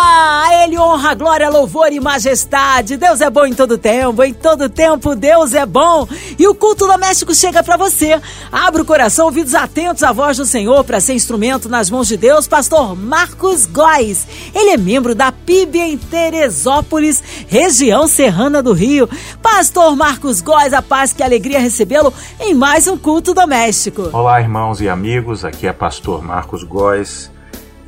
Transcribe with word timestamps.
A 0.00 0.64
Ele 0.64 0.78
honra, 0.78 1.12
glória, 1.14 1.50
louvor 1.50 1.92
e 1.92 1.98
majestade. 1.98 2.96
Deus 2.96 3.20
é 3.20 3.28
bom 3.28 3.44
em 3.44 3.52
todo 3.52 3.76
tempo, 3.76 4.22
em 4.22 4.32
todo 4.32 4.68
tempo 4.68 5.16
Deus 5.16 5.54
é 5.54 5.66
bom. 5.66 6.06
E 6.38 6.46
o 6.46 6.54
culto 6.54 6.86
doméstico 6.86 7.34
chega 7.34 7.64
para 7.64 7.76
você. 7.76 8.20
Abra 8.52 8.82
o 8.82 8.84
coração, 8.84 9.26
ouvidos 9.26 9.56
atentos 9.56 10.04
à 10.04 10.12
voz 10.12 10.36
do 10.36 10.46
Senhor 10.46 10.84
para 10.84 11.00
ser 11.00 11.14
instrumento 11.14 11.68
nas 11.68 11.90
mãos 11.90 12.06
de 12.06 12.16
Deus. 12.16 12.46
Pastor 12.46 12.94
Marcos 12.94 13.66
Góes. 13.66 14.26
Ele 14.54 14.70
é 14.70 14.76
membro 14.76 15.16
da 15.16 15.32
PIB 15.32 15.80
em 15.80 15.98
Teresópolis, 15.98 17.20
região 17.48 18.06
serrana 18.06 18.62
do 18.62 18.72
Rio. 18.72 19.08
Pastor 19.42 19.96
Marcos 19.96 20.40
Góes, 20.40 20.72
a 20.72 20.80
paz 20.80 21.12
que 21.12 21.24
alegria 21.24 21.58
recebê-lo 21.58 22.14
em 22.38 22.54
mais 22.54 22.86
um 22.86 22.96
culto 22.96 23.34
doméstico. 23.34 24.10
Olá, 24.12 24.40
irmãos 24.40 24.80
e 24.80 24.88
amigos. 24.88 25.44
Aqui 25.44 25.66
é 25.66 25.72
Pastor 25.72 26.22
Marcos 26.22 26.62
Góes. 26.62 27.36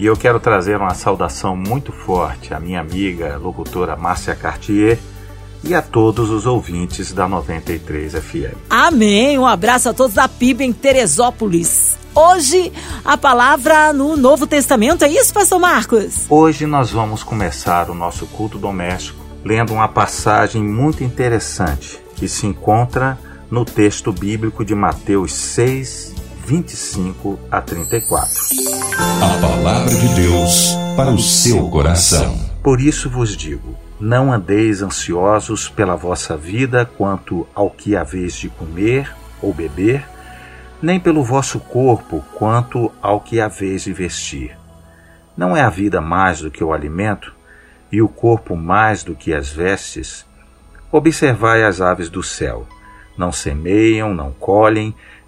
E 0.01 0.07
eu 0.07 0.17
quero 0.17 0.41
trazer 0.41 0.79
uma 0.79 0.95
saudação 0.95 1.55
muito 1.55 1.93
forte 1.93 2.55
à 2.55 2.59
minha 2.59 2.81
amiga 2.81 3.37
locutora 3.37 3.95
Márcia 3.97 4.35
Cartier 4.35 4.99
e 5.63 5.75
a 5.75 5.83
todos 5.83 6.31
os 6.31 6.47
ouvintes 6.47 7.13
da 7.13 7.29
93 7.29 8.15
FM. 8.15 8.57
Amém. 8.71 9.39
Um 9.39 9.45
abraço 9.45 9.91
a 9.91 9.93
todos 9.93 10.15
da 10.15 10.27
PIB 10.27 10.65
em 10.65 10.73
Teresópolis. 10.73 11.99
Hoje, 12.15 12.73
a 13.05 13.19
palavra 13.19 13.93
no 13.93 14.17
Novo 14.17 14.47
Testamento, 14.47 15.05
é 15.05 15.09
isso, 15.11 15.35
Pastor 15.35 15.61
Marcos? 15.61 16.25
Hoje 16.31 16.65
nós 16.65 16.91
vamos 16.91 17.23
começar 17.23 17.91
o 17.91 17.95
nosso 17.95 18.25
culto 18.25 18.57
doméstico 18.57 19.21
lendo 19.45 19.75
uma 19.75 19.87
passagem 19.87 20.63
muito 20.63 21.05
interessante 21.05 22.01
que 22.17 22.27
se 22.27 22.47
encontra 22.47 23.19
no 23.51 23.67
texto 23.67 24.11
bíblico 24.13 24.65
de 24.65 24.75
Mateus 24.75 25.35
6, 25.35 26.10
25 26.51 27.39
a 27.49 27.61
34. 27.61 28.29
A 29.23 29.41
palavra 29.41 29.95
de 29.95 30.15
Deus 30.17 30.75
para 30.97 31.09
o 31.09 31.19
seu 31.21 31.71
coração. 31.71 32.37
Por 32.61 32.81
isso 32.81 33.09
vos 33.09 33.37
digo: 33.37 33.79
não 34.01 34.33
andeis 34.33 34.83
ansiosos 34.83 35.69
pela 35.69 35.95
vossa 35.95 36.37
vida 36.37 36.85
quanto 36.85 37.47
ao 37.55 37.71
que 37.71 37.95
haveis 37.95 38.35
de 38.35 38.49
comer 38.49 39.15
ou 39.41 39.55
beber, 39.55 40.05
nem 40.83 40.99
pelo 40.99 41.23
vosso 41.23 41.61
corpo 41.61 42.21
quanto 42.35 42.91
ao 43.01 43.21
que 43.21 43.41
haveis 43.41 43.85
de 43.85 43.93
vestir. 43.93 44.59
Não 45.37 45.57
é 45.57 45.61
a 45.61 45.71
vida 45.71 46.01
mais 46.01 46.41
do 46.41 46.51
que 46.51 46.65
o 46.65 46.73
alimento, 46.73 47.33
e 47.93 48.03
o 48.03 48.09
corpo 48.09 48.57
mais 48.57 49.05
do 49.05 49.15
que 49.15 49.33
as 49.33 49.51
vestes? 49.51 50.27
Observai 50.91 51.63
as 51.63 51.81
aves 51.81 52.09
do 52.09 52.25
céu. 52.25 52.67
Não 53.17 53.31
semeiam, 53.31 54.13
não 54.13 54.33
colhem, 54.33 54.93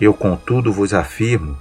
Eu, 0.00 0.12
contudo, 0.12 0.72
vos 0.72 0.92
afirmo 0.92 1.56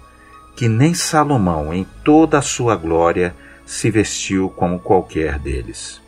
que 0.55 0.69
nem 0.69 0.93
Salomão, 0.93 1.73
em 1.73 1.85
toda 2.03 2.37
a 2.37 2.41
sua 2.41 2.75
glória, 2.75 3.35
se 3.65 3.91
vestiu 3.91 4.49
como 4.49 4.79
qualquer 4.79 5.37
deles. 5.37 6.01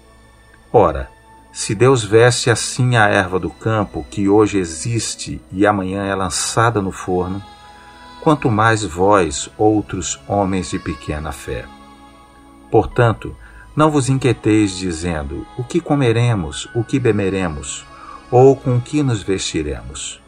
Ora, 0.71 1.09
se 1.51 1.75
Deus 1.75 2.03
veste 2.03 2.49
assim 2.49 2.95
a 2.95 3.07
erva 3.07 3.39
do 3.39 3.49
campo, 3.49 4.05
que 4.09 4.29
hoje 4.29 4.57
existe 4.57 5.41
e 5.51 5.65
amanhã 5.65 6.05
é 6.05 6.15
lançada 6.15 6.81
no 6.81 6.91
forno, 6.91 7.43
quanto 8.21 8.49
mais 8.49 8.83
vós, 8.83 9.49
outros 9.57 10.19
homens 10.27 10.69
de 10.69 10.79
pequena 10.79 11.31
fé. 11.31 11.65
Portanto, 12.69 13.35
não 13.75 13.89
vos 13.89 14.07
inquieteis 14.09 14.77
dizendo: 14.77 15.47
o 15.57 15.63
que 15.63 15.81
comeremos, 15.81 16.69
o 16.75 16.83
que 16.83 16.99
beberemos, 16.99 17.85
ou 18.29 18.55
com 18.55 18.79
que 18.79 19.01
nos 19.01 19.23
vestiremos 19.23 20.21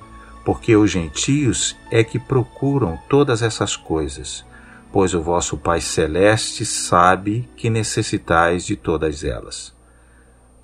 porque 0.49 0.75
os 0.75 0.89
gentios 0.89 1.77
é 1.91 2.03
que 2.03 2.17
procuram 2.17 2.97
todas 3.07 3.43
essas 3.43 3.75
coisas, 3.75 4.43
pois 4.91 5.13
o 5.13 5.21
vosso 5.21 5.55
Pai 5.55 5.79
Celeste 5.79 6.65
sabe 6.65 7.47
que 7.55 7.69
necessitais 7.69 8.65
de 8.65 8.75
todas 8.75 9.23
elas. 9.23 9.75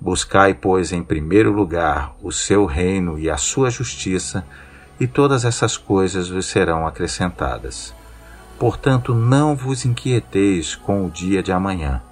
Buscai, 0.00 0.54
pois, 0.54 0.90
em 0.90 1.04
primeiro 1.04 1.52
lugar 1.52 2.16
o 2.20 2.32
seu 2.32 2.66
reino 2.66 3.16
e 3.16 3.30
a 3.30 3.36
sua 3.36 3.70
justiça, 3.70 4.44
e 4.98 5.06
todas 5.06 5.44
essas 5.44 5.76
coisas 5.76 6.28
vos 6.28 6.46
serão 6.46 6.84
acrescentadas. 6.84 7.94
Portanto, 8.58 9.14
não 9.14 9.54
vos 9.54 9.84
inquieteis 9.84 10.74
com 10.74 11.06
o 11.06 11.10
dia 11.10 11.44
de 11.44 11.52
amanhã, 11.52 12.02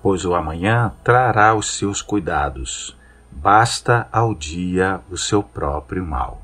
pois 0.00 0.24
o 0.24 0.36
amanhã 0.36 0.92
trará 1.02 1.52
os 1.52 1.76
seus 1.76 2.00
cuidados. 2.00 2.96
Basta 3.28 4.06
ao 4.12 4.36
dia 4.36 5.00
o 5.10 5.16
seu 5.16 5.42
próprio 5.42 6.06
mal. 6.06 6.42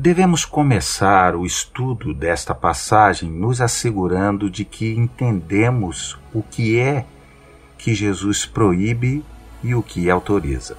Devemos 0.00 0.44
começar 0.44 1.34
o 1.34 1.44
estudo 1.44 2.14
desta 2.14 2.54
passagem 2.54 3.28
nos 3.28 3.60
assegurando 3.60 4.48
de 4.48 4.64
que 4.64 4.94
entendemos 4.94 6.16
o 6.32 6.40
que 6.40 6.78
é 6.78 7.04
que 7.76 7.92
Jesus 7.96 8.46
proíbe 8.46 9.24
e 9.60 9.74
o 9.74 9.82
que 9.82 10.08
autoriza. 10.08 10.78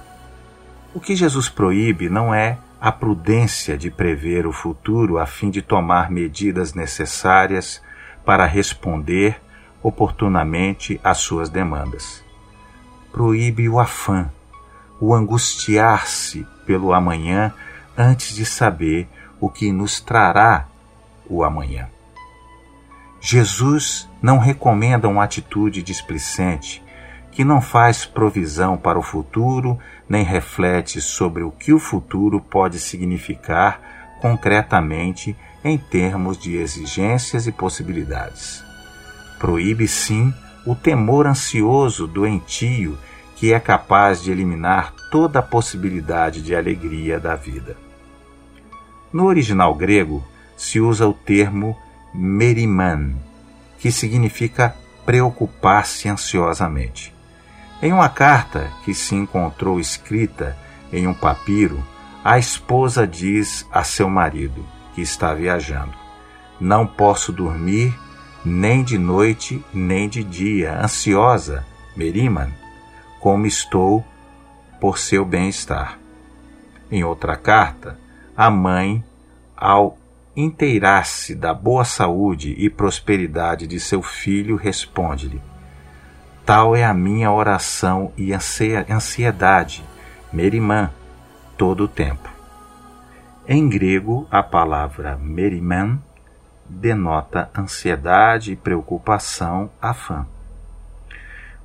O 0.94 1.00
que 1.00 1.14
Jesus 1.14 1.50
proíbe 1.50 2.08
não 2.08 2.32
é 2.32 2.56
a 2.80 2.90
prudência 2.90 3.76
de 3.76 3.90
prever 3.90 4.46
o 4.46 4.54
futuro 4.54 5.18
a 5.18 5.26
fim 5.26 5.50
de 5.50 5.60
tomar 5.60 6.10
medidas 6.10 6.72
necessárias 6.72 7.82
para 8.24 8.46
responder 8.46 9.38
oportunamente 9.82 10.98
às 11.04 11.18
suas 11.18 11.50
demandas. 11.50 12.24
Proíbe 13.12 13.68
o 13.68 13.78
afã, 13.78 14.30
o 14.98 15.14
angustiar-se 15.14 16.46
pelo 16.64 16.94
amanhã 16.94 17.52
antes 18.00 18.34
de 18.34 18.46
saber 18.46 19.06
o 19.38 19.50
que 19.50 19.70
nos 19.70 20.00
trará 20.00 20.66
o 21.28 21.44
amanhã. 21.44 21.86
Jesus 23.20 24.08
não 24.22 24.38
recomenda 24.38 25.06
uma 25.06 25.22
atitude 25.22 25.82
displicente 25.82 26.82
que 27.30 27.44
não 27.44 27.60
faz 27.60 28.06
provisão 28.06 28.78
para 28.78 28.98
o 28.98 29.02
futuro 29.02 29.78
nem 30.08 30.24
reflete 30.24 30.98
sobre 30.98 31.42
o 31.42 31.50
que 31.50 31.74
o 31.74 31.78
futuro 31.78 32.40
pode 32.40 32.78
significar 32.78 34.16
concretamente 34.22 35.36
em 35.62 35.76
termos 35.76 36.38
de 36.38 36.56
exigências 36.56 37.46
e 37.46 37.52
possibilidades. 37.52 38.64
Proíbe 39.38 39.86
sim 39.86 40.32
o 40.66 40.74
temor 40.74 41.26
ansioso 41.26 42.06
doentio 42.06 42.98
que 43.36 43.52
é 43.52 43.60
capaz 43.60 44.22
de 44.22 44.30
eliminar 44.30 44.94
toda 45.10 45.38
a 45.38 45.42
possibilidade 45.42 46.42
de 46.42 46.54
alegria 46.54 47.20
da 47.20 47.34
vida. 47.34 47.89
No 49.12 49.26
original 49.26 49.74
grego 49.74 50.22
se 50.56 50.80
usa 50.80 51.06
o 51.06 51.12
termo 51.12 51.76
meriman, 52.14 53.16
que 53.78 53.90
significa 53.90 54.74
preocupar-se 55.04 56.08
ansiosamente. 56.08 57.14
Em 57.82 57.92
uma 57.92 58.08
carta 58.08 58.70
que 58.84 58.94
se 58.94 59.14
encontrou 59.14 59.80
escrita 59.80 60.56
em 60.92 61.06
um 61.06 61.14
papiro, 61.14 61.82
a 62.22 62.38
esposa 62.38 63.06
diz 63.06 63.66
a 63.72 63.82
seu 63.82 64.08
marido, 64.08 64.64
que 64.94 65.00
está 65.00 65.32
viajando: 65.32 65.94
Não 66.60 66.86
posso 66.86 67.32
dormir 67.32 67.98
nem 68.44 68.84
de 68.84 68.98
noite 68.98 69.64
nem 69.72 70.08
de 70.08 70.22
dia, 70.22 70.78
ansiosa, 70.80 71.64
Meriman, 71.96 72.52
como 73.18 73.46
estou 73.46 74.04
por 74.80 74.98
seu 74.98 75.24
bem-estar. 75.24 75.98
Em 76.90 77.04
outra 77.04 77.36
carta, 77.36 77.98
a 78.40 78.48
mãe, 78.48 79.04
ao 79.54 79.98
inteirar-se 80.34 81.34
da 81.34 81.52
boa 81.52 81.84
saúde 81.84 82.54
e 82.56 82.70
prosperidade 82.70 83.66
de 83.66 83.78
seu 83.78 84.00
filho, 84.02 84.56
responde-lhe: 84.56 85.42
Tal 86.46 86.74
é 86.74 86.82
a 86.82 86.94
minha 86.94 87.30
oração 87.30 88.14
e 88.16 88.32
ansiedade, 88.32 89.84
merimã, 90.32 90.90
todo 91.58 91.84
o 91.84 91.88
tempo. 91.88 92.30
Em 93.46 93.68
grego, 93.68 94.26
a 94.30 94.42
palavra 94.42 95.18
merimã 95.18 96.00
denota 96.66 97.50
ansiedade 97.54 98.56
preocupação, 98.56 99.68
afã. 99.82 100.26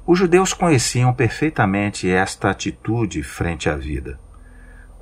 Os 0.05 0.19
judeus 0.19 0.51
conheciam 0.51 1.13
perfeitamente 1.13 2.11
esta 2.11 2.49
atitude 2.49 3.23
frente 3.23 3.69
à 3.69 3.77
vida. 3.77 4.19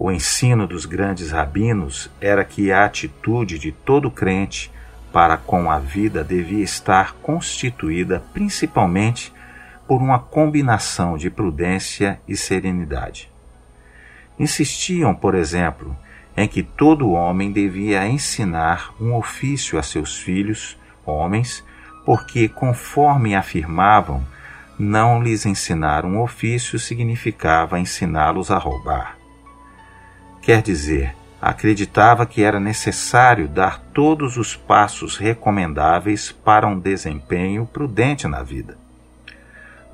O 0.05 0.11
ensino 0.11 0.67
dos 0.67 0.85
grandes 0.85 1.31
rabinos 1.31 2.11
era 2.19 2.43
que 2.43 2.73
a 2.73 2.83
atitude 2.83 3.57
de 3.57 3.71
todo 3.71 4.11
crente 4.11 4.69
para 5.13 5.37
com 5.37 5.71
a 5.71 5.79
vida 5.79 6.25
devia 6.25 6.61
estar 6.61 7.13
constituída 7.21 8.21
principalmente 8.33 9.33
por 9.87 10.01
uma 10.01 10.19
combinação 10.19 11.15
de 11.15 11.29
prudência 11.29 12.19
e 12.27 12.35
serenidade. 12.35 13.31
Insistiam, 14.37 15.15
por 15.15 15.35
exemplo, 15.35 15.95
em 16.35 16.49
que 16.49 16.63
todo 16.63 17.11
homem 17.11 17.49
devia 17.53 18.05
ensinar 18.05 18.93
um 18.99 19.15
ofício 19.15 19.79
a 19.79 19.81
seus 19.81 20.17
filhos, 20.17 20.77
homens, 21.05 21.63
porque, 22.05 22.49
conforme 22.49 23.35
afirmavam, 23.35 24.21
não 24.77 25.23
lhes 25.23 25.45
ensinar 25.45 26.03
um 26.03 26.19
ofício 26.21 26.77
significava 26.77 27.79
ensiná-los 27.79 28.51
a 28.51 28.57
roubar. 28.57 29.22
Quer 30.43 30.61
dizer, 30.61 31.15
acreditava 31.41 32.25
que 32.25 32.43
era 32.43 32.59
necessário 32.59 33.47
dar 33.47 33.79
todos 33.93 34.35
os 34.35 34.57
passos 34.57 35.15
recomendáveis 35.15 36.33
para 36.33 36.67
um 36.67 36.77
desempenho 36.77 37.65
prudente 37.65 38.27
na 38.27 38.43
vida. 38.43 38.77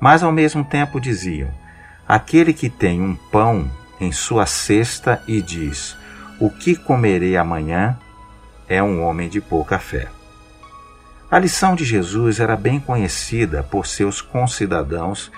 Mas 0.00 0.24
ao 0.24 0.32
mesmo 0.32 0.64
tempo 0.64 1.00
diziam: 1.00 1.48
aquele 2.06 2.52
que 2.52 2.68
tem 2.68 3.00
um 3.00 3.14
pão 3.14 3.70
em 4.00 4.10
sua 4.10 4.44
cesta 4.44 5.22
e 5.28 5.40
diz: 5.40 5.96
O 6.40 6.50
que 6.50 6.74
comerei 6.74 7.36
amanhã? 7.36 7.96
é 8.68 8.80
um 8.80 9.02
homem 9.02 9.28
de 9.28 9.40
pouca 9.40 9.80
fé. 9.80 10.06
A 11.28 11.38
lição 11.40 11.74
de 11.74 11.84
Jesus 11.84 12.38
era 12.38 12.56
bem 12.56 12.78
conhecida 12.78 13.64
por 13.64 13.84
seus 13.84 14.20
concidadãos 14.20 15.30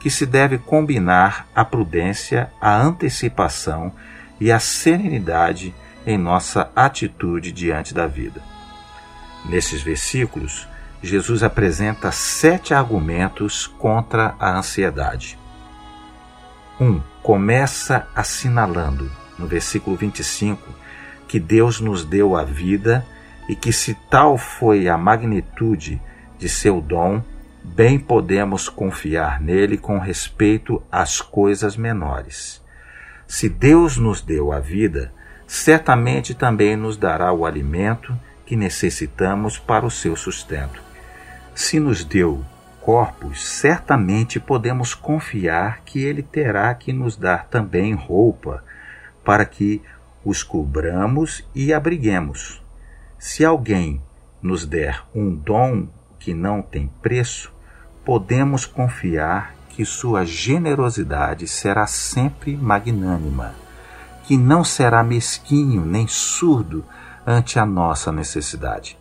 que 0.00 0.08
se 0.08 0.24
deve 0.24 0.56
combinar 0.56 1.46
a 1.54 1.66
prudência, 1.66 2.50
a 2.60 2.74
antecipação 2.74 3.92
e 4.40 4.52
a 4.52 4.58
serenidade 4.58 5.74
em 6.06 6.16
nossa 6.16 6.70
atitude 6.74 7.52
diante 7.52 7.92
da 7.92 8.06
vida. 8.06 8.40
Nesses 9.44 9.82
versículos, 9.82 10.66
Jesus 11.02 11.42
apresenta 11.42 12.10
sete 12.10 12.74
argumentos 12.74 13.66
contra 13.66 14.34
a 14.38 14.56
ansiedade. 14.56 15.38
1. 16.80 16.84
Um, 16.84 17.02
começa 17.22 18.06
assinalando, 18.14 19.10
no 19.38 19.46
versículo 19.46 19.96
25, 19.96 20.74
que 21.26 21.38
Deus 21.38 21.80
nos 21.80 22.04
deu 22.04 22.36
a 22.36 22.42
vida 22.42 23.06
e 23.48 23.54
que, 23.54 23.72
se 23.72 23.94
tal 24.10 24.36
foi 24.36 24.88
a 24.88 24.96
magnitude 24.96 26.00
de 26.38 26.48
seu 26.48 26.80
dom, 26.80 27.22
bem 27.62 27.98
podemos 27.98 28.68
confiar 28.68 29.40
nele 29.40 29.76
com 29.76 29.98
respeito 29.98 30.82
às 30.90 31.20
coisas 31.20 31.76
menores. 31.76 32.62
Se 33.28 33.46
Deus 33.46 33.98
nos 33.98 34.22
deu 34.22 34.50
a 34.50 34.58
vida, 34.58 35.12
certamente 35.46 36.34
também 36.34 36.76
nos 36.76 36.96
dará 36.96 37.30
o 37.30 37.44
alimento 37.44 38.18
que 38.46 38.56
necessitamos 38.56 39.58
para 39.58 39.84
o 39.84 39.90
seu 39.90 40.16
sustento. 40.16 40.82
Se 41.54 41.78
nos 41.78 42.02
deu 42.04 42.42
corpos, 42.80 43.46
certamente 43.46 44.40
podemos 44.40 44.94
confiar 44.94 45.82
que 45.84 46.02
Ele 46.02 46.22
terá 46.22 46.74
que 46.74 46.90
nos 46.90 47.18
dar 47.18 47.46
também 47.48 47.92
roupa, 47.92 48.64
para 49.22 49.44
que 49.44 49.82
os 50.24 50.42
cobramos 50.42 51.46
e 51.54 51.70
abriguemos. 51.70 52.64
Se 53.18 53.44
alguém 53.44 54.02
nos 54.40 54.64
der 54.64 55.04
um 55.14 55.34
dom 55.34 55.86
que 56.18 56.32
não 56.32 56.62
tem 56.62 56.90
preço, 57.02 57.52
podemos 58.06 58.64
confiar 58.64 59.57
que 59.78 59.84
sua 59.84 60.24
generosidade 60.24 61.46
será 61.46 61.86
sempre 61.86 62.56
magnânima, 62.56 63.54
que 64.24 64.36
não 64.36 64.64
será 64.64 65.04
mesquinho 65.04 65.86
nem 65.86 66.04
surdo 66.08 66.84
ante 67.24 67.60
a 67.60 67.64
nossa 67.64 68.10
necessidade. 68.10 68.98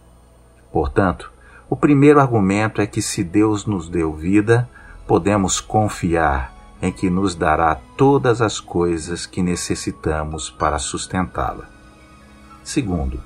Portanto, 0.72 1.32
o 1.68 1.76
primeiro 1.76 2.20
argumento 2.20 2.80
é 2.80 2.86
que 2.86 3.02
se 3.02 3.24
Deus 3.24 3.66
nos 3.66 3.90
deu 3.90 4.14
vida, 4.14 4.70
podemos 5.08 5.60
confiar 5.60 6.54
em 6.80 6.92
que 6.92 7.10
nos 7.10 7.34
dará 7.34 7.74
todas 7.98 8.40
as 8.40 8.60
coisas 8.60 9.26
que 9.26 9.42
necessitamos 9.42 10.52
para 10.52 10.78
sustentá-la. 10.78 11.68
Segundo, 12.64 13.20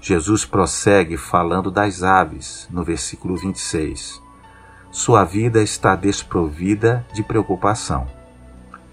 Jesus 0.00 0.46
prossegue 0.46 1.18
falando 1.18 1.70
das 1.70 2.02
aves, 2.02 2.66
no 2.70 2.82
versículo 2.82 3.36
26 3.36 4.24
sua 4.96 5.24
vida 5.24 5.62
está 5.62 5.94
desprovida 5.94 7.06
de 7.12 7.22
preocupação. 7.22 8.06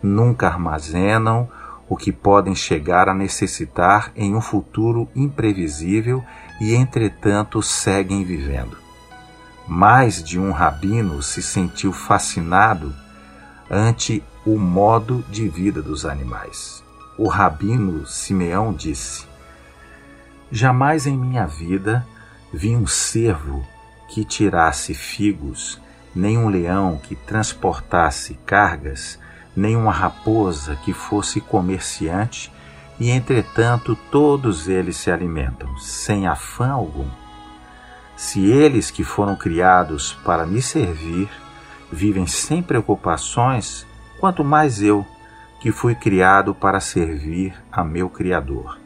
Nunca 0.01 0.49
armazenam 0.49 1.49
o 1.87 1.95
que 1.95 2.11
podem 2.11 2.53
chegar 2.53 3.07
a 3.07 3.13
necessitar 3.13 4.11
em 4.13 4.35
um 4.35 4.41
futuro 4.41 5.07
imprevisível 5.15 6.21
e, 6.59 6.75
entretanto, 6.75 7.61
seguem 7.61 8.25
vivendo. 8.25 8.77
Mais 9.65 10.21
de 10.21 10.37
um 10.37 10.51
rabino 10.51 11.21
se 11.21 11.41
sentiu 11.41 11.93
fascinado 11.93 12.93
ante 13.71 14.21
o 14.45 14.59
modo 14.59 15.23
de 15.29 15.47
vida 15.47 15.81
dos 15.81 16.05
animais. 16.05 16.83
O 17.17 17.29
rabino 17.29 18.05
Simeão 18.05 18.73
disse: 18.73 19.25
Jamais 20.51 21.07
em 21.07 21.17
minha 21.17 21.47
vida 21.47 22.05
vi 22.53 22.75
um 22.75 22.85
cervo 22.85 23.65
que 24.09 24.25
tirasse 24.25 24.93
figos 24.93 25.81
nem 26.15 26.37
um 26.37 26.49
leão 26.49 26.99
que 27.01 27.15
transportasse 27.15 28.35
cargas, 28.45 29.19
nem 29.55 29.75
uma 29.75 29.91
raposa 29.91 30.75
que 30.77 30.93
fosse 30.93 31.41
comerciante, 31.41 32.51
e 32.99 33.09
entretanto 33.09 33.97
todos 34.11 34.67
eles 34.67 34.97
se 34.97 35.11
alimentam, 35.11 35.77
sem 35.77 36.27
afã 36.27 36.71
algum. 36.71 37.07
Se 38.15 38.45
eles 38.45 38.91
que 38.91 39.03
foram 39.03 39.35
criados 39.35 40.13
para 40.23 40.45
me 40.45 40.61
servir 40.61 41.29
vivem 41.91 42.25
sem 42.25 42.61
preocupações, 42.61 43.85
quanto 44.19 44.43
mais 44.43 44.81
eu, 44.81 45.05
que 45.59 45.71
fui 45.71 45.95
criado 45.95 46.53
para 46.53 46.79
servir 46.79 47.53
a 47.71 47.83
meu 47.83 48.09
Criador. 48.09 48.79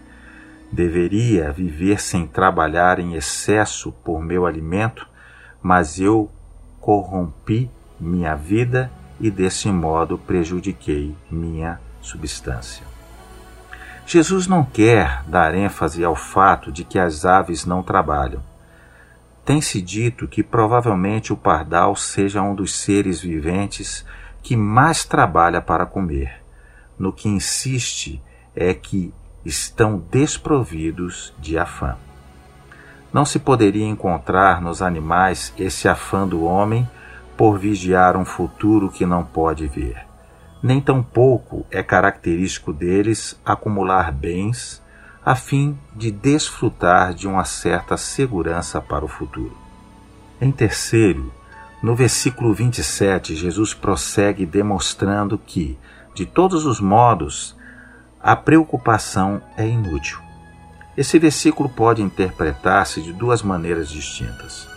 Deveria 0.72 1.52
viver 1.52 2.00
sem 2.00 2.28
trabalhar 2.28 3.00
em 3.00 3.16
excesso 3.16 3.92
por 3.92 4.22
meu 4.22 4.46
alimento, 4.46 5.08
mas 5.62 6.00
eu 6.00 6.30
corrompi 6.88 7.70
minha 8.00 8.34
vida 8.34 8.90
e 9.20 9.30
desse 9.30 9.68
modo 9.68 10.18
prejudiquei 10.18 11.14
minha 11.30 11.82
substância. 12.00 12.86
Jesus 14.06 14.48
não 14.48 14.64
quer 14.64 15.22
dar 15.28 15.54
ênfase 15.54 16.02
ao 16.06 16.16
fato 16.16 16.72
de 16.72 16.86
que 16.86 16.98
as 16.98 17.26
aves 17.26 17.66
não 17.66 17.84
trabalham. 17.84 18.42
Tem-se 19.44 19.82
dito 19.82 20.30
que 20.30 20.42
provavelmente 20.42 21.34
o 21.34 21.36
pardal 21.36 21.94
seja 21.94 22.42
um 22.42 22.56
dos 22.56 22.74
seres 22.74 23.20
viventes 23.20 24.06
que 24.42 24.56
mais 24.56 25.04
trabalha 25.04 25.62
para 25.62 25.86
comer. 25.86 26.42
No 26.98 27.12
que 27.12 27.28
insiste 27.28 28.24
é 28.56 28.74
que 28.74 29.14
estão 29.44 30.02
desprovidos 30.10 31.34
de 31.38 31.58
afã. 31.58 31.98
Não 33.14 33.26
se 33.26 33.40
poderia 33.40 33.86
encontrar 33.86 34.62
nos 34.62 34.82
animais 34.82 35.54
esse 35.58 35.88
afã 35.88 36.28
do 36.28 36.44
homem 36.44 36.88
por 37.38 37.58
vigiar 37.58 38.18
um 38.18 38.26
futuro 38.26 38.90
que 38.90 39.06
não 39.06 39.24
pode 39.24 39.68
ver. 39.68 40.06
Nem 40.62 40.82
tampouco 40.82 41.66
é 41.70 41.84
característico 41.84 42.74
deles 42.74 43.40
acumular 43.46 44.12
bens 44.12 44.82
a 45.24 45.36
fim 45.36 45.78
de 45.96 46.10
desfrutar 46.10 47.14
de 47.14 47.28
uma 47.28 47.44
certa 47.44 47.96
segurança 47.98 48.82
para 48.82 49.06
o 49.06 49.08
futuro. 49.08 49.56
Em 50.40 50.52
terceiro, 50.52 51.34
no 51.82 51.96
versículo 51.96 52.54
27, 52.54 53.36
Jesus 53.36 53.74
prossegue 53.74 54.46
demonstrando 54.46 55.38
que, 55.38 55.78
de 56.16 56.26
todos 56.26 56.66
os 56.66 56.80
modos, 56.80 57.56
a 58.22 58.36
preocupação 58.36 59.42
é 59.56 59.68
inútil. 59.68 60.27
Esse 60.98 61.20
versículo 61.20 61.70
pode 61.70 62.02
interpretar-se 62.02 63.04
de 63.04 63.14
duas 63.14 63.44
maneiras 63.44 63.88
distintas. 63.88 64.68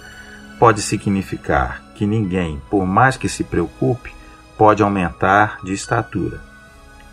Pode 0.59 0.83
significar 0.83 1.83
que 1.95 2.07
ninguém, 2.07 2.61
por 2.69 2.85
mais 2.85 3.17
que 3.17 3.27
se 3.27 3.43
preocupe, 3.43 4.12
pode 4.59 4.83
aumentar 4.83 5.59
de 5.65 5.73
estatura. 5.73 6.43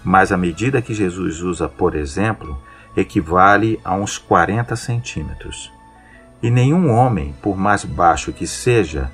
Mas 0.03 0.33
a 0.33 0.37
medida 0.37 0.81
que 0.81 0.93
Jesus 0.93 1.41
usa, 1.41 1.69
por 1.69 1.95
exemplo, 1.95 2.61
equivale 2.97 3.79
a 3.85 3.95
uns 3.95 4.17
40 4.17 4.75
centímetros. 4.75 5.71
E 6.43 6.51
nenhum 6.51 6.91
homem, 6.91 7.33
por 7.41 7.57
mais 7.57 7.85
baixo 7.85 8.33
que 8.33 8.45
seja, 8.45 9.09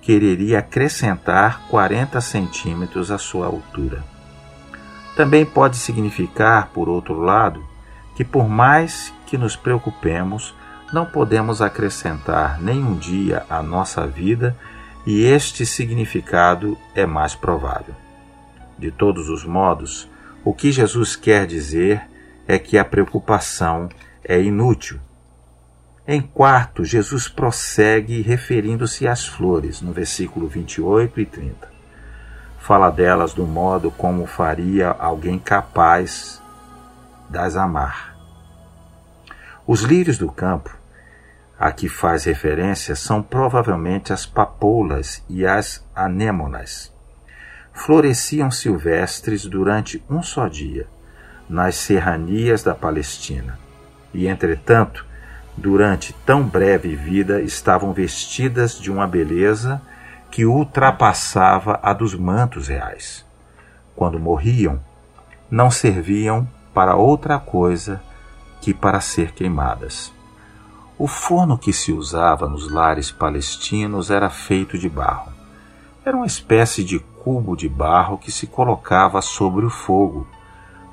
quereria 0.00 0.58
acrescentar 0.58 1.62
40 1.68 2.20
centímetros 2.20 3.12
à 3.12 3.18
sua 3.18 3.46
altura. 3.46 4.02
Também 5.14 5.44
pode 5.44 5.76
significar, 5.76 6.70
por 6.74 6.88
outro 6.88 7.20
lado, 7.20 7.71
que 8.14 8.24
por 8.24 8.48
mais 8.48 9.12
que 9.26 9.38
nos 9.38 9.56
preocupemos, 9.56 10.54
não 10.92 11.06
podemos 11.06 11.62
acrescentar 11.62 12.60
nem 12.60 12.84
um 12.84 12.94
dia 12.94 13.46
à 13.48 13.62
nossa 13.62 14.06
vida 14.06 14.56
e 15.06 15.24
este 15.24 15.64
significado 15.64 16.76
é 16.94 17.06
mais 17.06 17.34
provável. 17.34 17.94
De 18.78 18.90
todos 18.90 19.28
os 19.28 19.44
modos, 19.44 20.08
o 20.44 20.52
que 20.52 20.70
Jesus 20.70 21.16
quer 21.16 21.46
dizer 21.46 22.02
é 22.46 22.58
que 22.58 22.76
a 22.76 22.84
preocupação 22.84 23.88
é 24.24 24.40
inútil. 24.40 24.98
Em 26.06 26.20
quarto, 26.20 26.84
Jesus 26.84 27.28
prossegue 27.28 28.20
referindo-se 28.22 29.06
às 29.06 29.24
flores, 29.24 29.80
no 29.80 29.92
versículo 29.92 30.48
28 30.48 31.20
e 31.20 31.26
30. 31.26 31.72
Fala 32.58 32.90
delas 32.90 33.32
do 33.32 33.46
modo 33.46 33.90
como 33.90 34.26
faria 34.26 34.90
alguém 34.90 35.38
capaz 35.38 36.41
das 37.32 37.56
amar. 37.56 38.14
Os 39.66 39.80
lírios 39.80 40.18
do 40.18 40.30
campo, 40.30 40.76
a 41.58 41.72
que 41.72 41.88
faz 41.88 42.24
referência, 42.24 42.94
são 42.94 43.22
provavelmente 43.22 44.12
as 44.12 44.26
papoulas 44.26 45.24
e 45.28 45.46
as 45.46 45.84
anêmonas. 45.96 46.92
Floresciam 47.72 48.50
silvestres 48.50 49.46
durante 49.46 50.04
um 50.10 50.22
só 50.22 50.46
dia, 50.46 50.86
nas 51.48 51.76
serranias 51.76 52.62
da 52.62 52.74
Palestina, 52.74 53.58
e, 54.12 54.26
entretanto, 54.26 55.06
durante 55.56 56.12
tão 56.26 56.42
breve 56.42 56.94
vida, 56.94 57.40
estavam 57.40 57.92
vestidas 57.94 58.78
de 58.78 58.90
uma 58.90 59.06
beleza 59.06 59.80
que 60.30 60.44
ultrapassava 60.44 61.80
a 61.82 61.94
dos 61.94 62.14
mantos 62.14 62.68
reais. 62.68 63.24
Quando 63.96 64.18
morriam, 64.18 64.80
não 65.50 65.70
serviam 65.70 66.48
para 66.72 66.96
outra 66.96 67.38
coisa 67.38 68.02
que 68.60 68.72
para 68.72 69.00
ser 69.00 69.32
queimadas. 69.32 70.12
O 70.98 71.06
forno 71.06 71.58
que 71.58 71.72
se 71.72 71.92
usava 71.92 72.48
nos 72.48 72.70
lares 72.70 73.10
palestinos 73.10 74.10
era 74.10 74.30
feito 74.30 74.78
de 74.78 74.88
barro. 74.88 75.32
Era 76.04 76.16
uma 76.16 76.26
espécie 76.26 76.84
de 76.84 76.98
cubo 76.98 77.56
de 77.56 77.68
barro 77.68 78.18
que 78.18 78.30
se 78.30 78.46
colocava 78.46 79.20
sobre 79.20 79.64
o 79.64 79.70
fogo. 79.70 80.26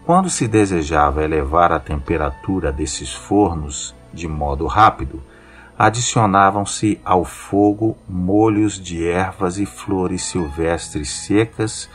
Quando 0.06 0.30
se 0.30 0.48
desejava 0.48 1.24
elevar 1.24 1.72
a 1.72 1.80
temperatura 1.80 2.72
desses 2.72 3.14
fornos 3.14 3.94
de 4.12 4.28
modo 4.28 4.66
rápido, 4.66 5.22
adicionavam-se 5.78 7.00
ao 7.06 7.24
fogo 7.24 7.96
molhos 8.08 8.80
de 8.80 9.08
ervas 9.08 9.60
e 9.60 9.66
flores 9.66 10.24
silvestres 10.24 11.10
secas 11.10 11.90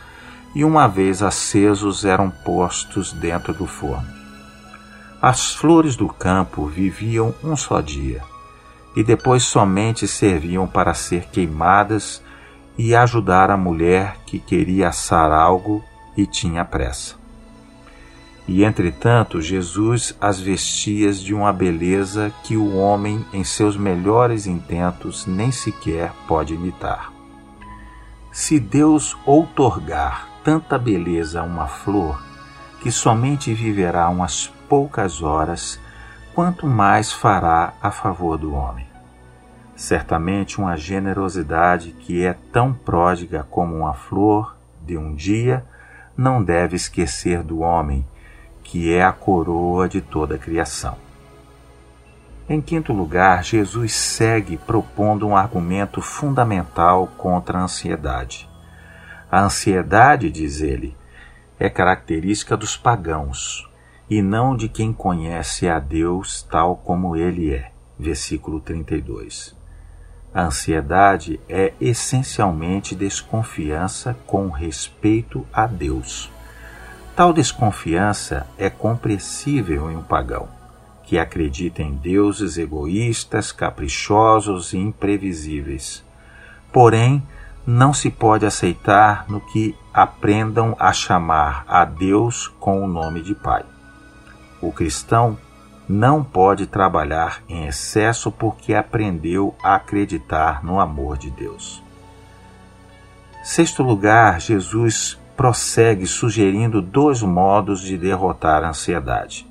e, 0.54 0.64
uma 0.64 0.86
vez 0.86 1.22
acesos, 1.22 2.04
eram 2.04 2.30
postos 2.30 3.12
dentro 3.12 3.52
do 3.52 3.66
forno. 3.66 4.08
As 5.20 5.54
flores 5.54 5.96
do 5.96 6.08
campo 6.08 6.66
viviam 6.66 7.34
um 7.42 7.56
só 7.56 7.80
dia 7.80 8.22
e 8.94 9.02
depois 9.02 9.42
somente 9.42 10.06
serviam 10.06 10.66
para 10.66 10.94
ser 10.94 11.24
queimadas 11.32 12.22
e 12.76 12.94
ajudar 12.94 13.50
a 13.50 13.56
mulher 13.56 14.18
que 14.26 14.38
queria 14.38 14.88
assar 14.88 15.32
algo 15.32 15.82
e 16.16 16.26
tinha 16.26 16.64
pressa. 16.64 17.16
E 18.46 18.62
entretanto, 18.62 19.40
Jesus 19.40 20.14
as 20.20 20.38
vestia 20.38 21.10
de 21.12 21.32
uma 21.32 21.52
beleza 21.52 22.30
que 22.42 22.56
o 22.56 22.76
homem, 22.76 23.24
em 23.32 23.42
seus 23.42 23.76
melhores 23.76 24.46
intentos, 24.46 25.26
nem 25.26 25.50
sequer 25.50 26.12
pode 26.28 26.52
imitar. 26.52 27.10
Se 28.30 28.60
Deus 28.60 29.16
outorgar 29.24 30.33
tanta 30.44 30.78
beleza 30.78 31.40
a 31.40 31.42
uma 31.42 31.66
flor, 31.66 32.22
que 32.80 32.92
somente 32.92 33.54
viverá 33.54 34.08
umas 34.10 34.46
poucas 34.68 35.22
horas, 35.22 35.80
quanto 36.34 36.66
mais 36.66 37.10
fará 37.10 37.72
a 37.82 37.90
favor 37.90 38.36
do 38.36 38.52
homem. 38.52 38.86
Certamente 39.74 40.58
uma 40.58 40.76
generosidade 40.76 41.92
que 41.92 42.24
é 42.24 42.34
tão 42.52 42.74
pródiga 42.74 43.44
como 43.50 43.74
uma 43.74 43.94
flor 43.94 44.54
de 44.84 44.98
um 44.98 45.14
dia 45.14 45.64
não 46.16 46.44
deve 46.44 46.76
esquecer 46.76 47.42
do 47.42 47.60
homem 47.60 48.06
que 48.62 48.92
é 48.92 49.02
a 49.02 49.12
coroa 49.12 49.88
de 49.88 50.00
toda 50.00 50.36
a 50.36 50.38
criação. 50.38 50.96
Em 52.48 52.60
quinto 52.60 52.92
lugar, 52.92 53.42
Jesus 53.42 53.94
segue 53.94 54.56
propondo 54.58 55.26
um 55.26 55.36
argumento 55.36 56.00
fundamental 56.02 57.06
contra 57.16 57.58
a 57.58 57.62
ansiedade. 57.62 58.48
A 59.34 59.40
ansiedade, 59.40 60.30
diz 60.30 60.60
ele, 60.60 60.96
é 61.58 61.68
característica 61.68 62.56
dos 62.56 62.76
pagãos 62.76 63.68
e 64.08 64.22
não 64.22 64.56
de 64.56 64.68
quem 64.68 64.92
conhece 64.92 65.68
a 65.68 65.80
Deus 65.80 66.46
tal 66.48 66.76
como 66.76 67.16
ele 67.16 67.52
é. 67.52 67.72
Versículo 67.98 68.60
32. 68.60 69.56
A 70.32 70.42
ansiedade 70.44 71.40
é 71.48 71.72
essencialmente 71.80 72.94
desconfiança 72.94 74.16
com 74.24 74.50
respeito 74.50 75.44
a 75.52 75.66
Deus. 75.66 76.30
Tal 77.16 77.32
desconfiança 77.32 78.46
é 78.56 78.70
compreensível 78.70 79.90
em 79.90 79.96
um 79.96 80.02
pagão, 80.04 80.48
que 81.02 81.18
acredita 81.18 81.82
em 81.82 81.96
deuses 81.96 82.56
egoístas, 82.56 83.50
caprichosos 83.50 84.72
e 84.72 84.78
imprevisíveis. 84.78 86.04
Porém, 86.72 87.20
não 87.66 87.94
se 87.94 88.10
pode 88.10 88.44
aceitar 88.44 89.24
no 89.28 89.40
que 89.40 89.74
aprendam 89.92 90.76
a 90.78 90.92
chamar 90.92 91.64
a 91.66 91.84
Deus 91.84 92.48
com 92.60 92.84
o 92.84 92.88
nome 92.88 93.22
de 93.22 93.34
Pai. 93.34 93.64
O 94.60 94.70
cristão 94.72 95.38
não 95.88 96.22
pode 96.22 96.66
trabalhar 96.66 97.42
em 97.48 97.66
excesso 97.66 98.30
porque 98.30 98.74
aprendeu 98.74 99.54
a 99.62 99.74
acreditar 99.74 100.64
no 100.64 100.80
amor 100.80 101.16
de 101.16 101.30
Deus. 101.30 101.82
Sexto 103.42 103.82
lugar, 103.82 104.40
Jesus 104.40 105.18
prossegue 105.36 106.06
sugerindo 106.06 106.80
dois 106.80 107.22
modos 107.22 107.80
de 107.80 107.98
derrotar 107.98 108.64
a 108.64 108.68
ansiedade. 108.68 109.46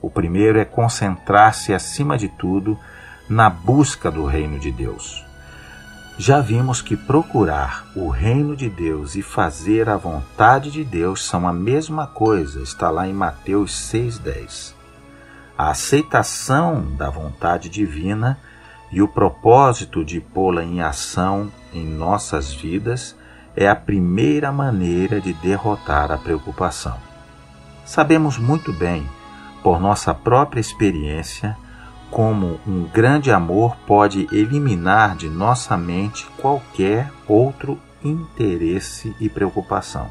O 0.00 0.08
primeiro 0.08 0.58
é 0.58 0.64
concentrar-se, 0.64 1.74
acima 1.74 2.16
de 2.16 2.28
tudo, 2.28 2.78
na 3.28 3.50
busca 3.50 4.10
do 4.10 4.24
reino 4.24 4.58
de 4.58 4.70
Deus. 4.70 5.27
Já 6.20 6.40
vimos 6.40 6.82
que 6.82 6.96
procurar 6.96 7.86
o 7.94 8.08
reino 8.08 8.56
de 8.56 8.68
Deus 8.68 9.14
e 9.14 9.22
fazer 9.22 9.88
a 9.88 9.96
vontade 9.96 10.68
de 10.68 10.82
Deus 10.82 11.24
são 11.24 11.46
a 11.46 11.52
mesma 11.52 12.08
coisa, 12.08 12.60
está 12.60 12.90
lá 12.90 13.06
em 13.06 13.12
Mateus 13.12 13.70
6,10. 13.92 14.74
A 15.56 15.70
aceitação 15.70 16.82
da 16.96 17.08
vontade 17.08 17.68
divina 17.68 18.36
e 18.90 19.00
o 19.00 19.06
propósito 19.06 20.04
de 20.04 20.20
pô-la 20.20 20.64
em 20.64 20.82
ação 20.82 21.52
em 21.72 21.86
nossas 21.86 22.52
vidas 22.52 23.14
é 23.54 23.68
a 23.68 23.76
primeira 23.76 24.50
maneira 24.50 25.20
de 25.20 25.32
derrotar 25.34 26.10
a 26.10 26.18
preocupação. 26.18 26.96
Sabemos 27.84 28.38
muito 28.38 28.72
bem, 28.72 29.08
por 29.62 29.78
nossa 29.78 30.12
própria 30.12 30.60
experiência, 30.60 31.56
como 32.10 32.58
um 32.66 32.84
grande 32.84 33.30
amor 33.30 33.76
pode 33.86 34.26
eliminar 34.32 35.16
de 35.16 35.28
nossa 35.28 35.76
mente 35.76 36.26
qualquer 36.38 37.10
outro 37.26 37.78
interesse 38.02 39.14
e 39.20 39.28
preocupação. 39.28 40.08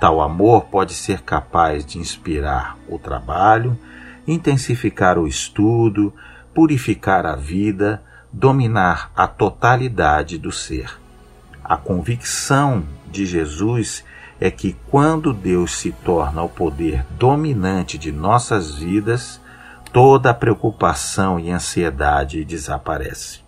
Tal 0.00 0.20
amor 0.20 0.64
pode 0.64 0.94
ser 0.94 1.22
capaz 1.22 1.84
de 1.84 1.98
inspirar 1.98 2.76
o 2.88 2.98
trabalho, 2.98 3.78
intensificar 4.26 5.18
o 5.18 5.26
estudo, 5.26 6.12
purificar 6.54 7.26
a 7.26 7.36
vida, 7.36 8.02
dominar 8.32 9.10
a 9.14 9.26
totalidade 9.26 10.38
do 10.38 10.50
ser. 10.50 10.98
A 11.62 11.76
convicção 11.76 12.84
de 13.10 13.26
Jesus 13.26 14.04
é 14.40 14.50
que 14.50 14.76
quando 14.90 15.32
Deus 15.32 15.72
se 15.72 15.92
torna 15.92 16.42
o 16.42 16.48
poder 16.48 17.04
dominante 17.16 17.96
de 17.96 18.10
nossas 18.10 18.74
vidas, 18.74 19.40
toda 19.92 20.30
a 20.30 20.34
preocupação 20.34 21.38
e 21.38 21.50
ansiedade 21.50 22.44
desaparece. 22.44 23.40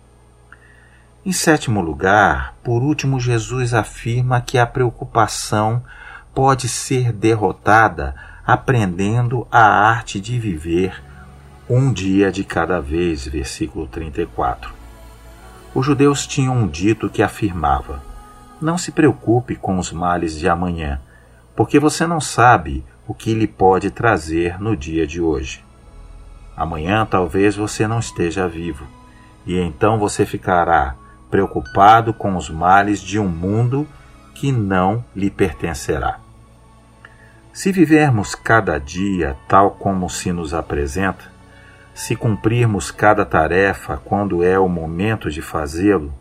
Em 1.25 1.31
sétimo 1.31 1.81
lugar, 1.81 2.53
por 2.63 2.83
último, 2.83 3.19
Jesus 3.19 3.73
afirma 3.73 4.39
que 4.39 4.59
a 4.59 4.67
preocupação 4.67 5.83
pode 6.35 6.69
ser 6.69 7.11
derrotada 7.11 8.13
aprendendo 8.45 9.47
a 9.51 9.63
arte 9.63 10.19
de 10.19 10.37
viver 10.37 11.01
um 11.67 11.91
dia 11.91 12.31
de 12.31 12.43
cada 12.43 12.79
vez, 12.79 13.27
versículo 13.27 13.87
34. 13.87 14.71
Os 15.73 15.83
judeus 15.83 16.27
tinham 16.27 16.55
um 16.55 16.67
dito 16.67 17.09
que 17.09 17.23
afirmava: 17.23 18.03
Não 18.61 18.77
se 18.77 18.91
preocupe 18.91 19.55
com 19.55 19.79
os 19.79 19.91
males 19.91 20.37
de 20.37 20.47
amanhã, 20.47 21.01
porque 21.55 21.79
você 21.79 22.05
não 22.05 22.21
sabe 22.21 22.85
o 23.07 23.15
que 23.15 23.33
lhe 23.33 23.47
pode 23.47 23.89
trazer 23.89 24.61
no 24.61 24.77
dia 24.77 25.07
de 25.07 25.19
hoje. 25.19 25.65
Amanhã 26.55 27.05
talvez 27.05 27.55
você 27.55 27.87
não 27.87 27.99
esteja 27.99 28.47
vivo, 28.47 28.85
e 29.45 29.59
então 29.59 29.99
você 29.99 30.25
ficará 30.25 30.95
preocupado 31.29 32.13
com 32.13 32.35
os 32.35 32.49
males 32.49 33.01
de 33.01 33.19
um 33.19 33.27
mundo 33.27 33.87
que 34.33 34.51
não 34.51 35.03
lhe 35.15 35.29
pertencerá. 35.29 36.19
Se 37.51 37.71
vivermos 37.71 38.35
cada 38.35 38.77
dia 38.77 39.35
tal 39.47 39.71
como 39.71 40.09
se 40.09 40.31
nos 40.31 40.53
apresenta, 40.53 41.33
se 41.93 42.15
cumprirmos 42.15 42.91
cada 42.91 43.25
tarefa 43.25 43.97
quando 44.03 44.43
é 44.43 44.59
o 44.59 44.67
momento 44.67 45.29
de 45.29 45.41
fazê-lo, 45.41 46.13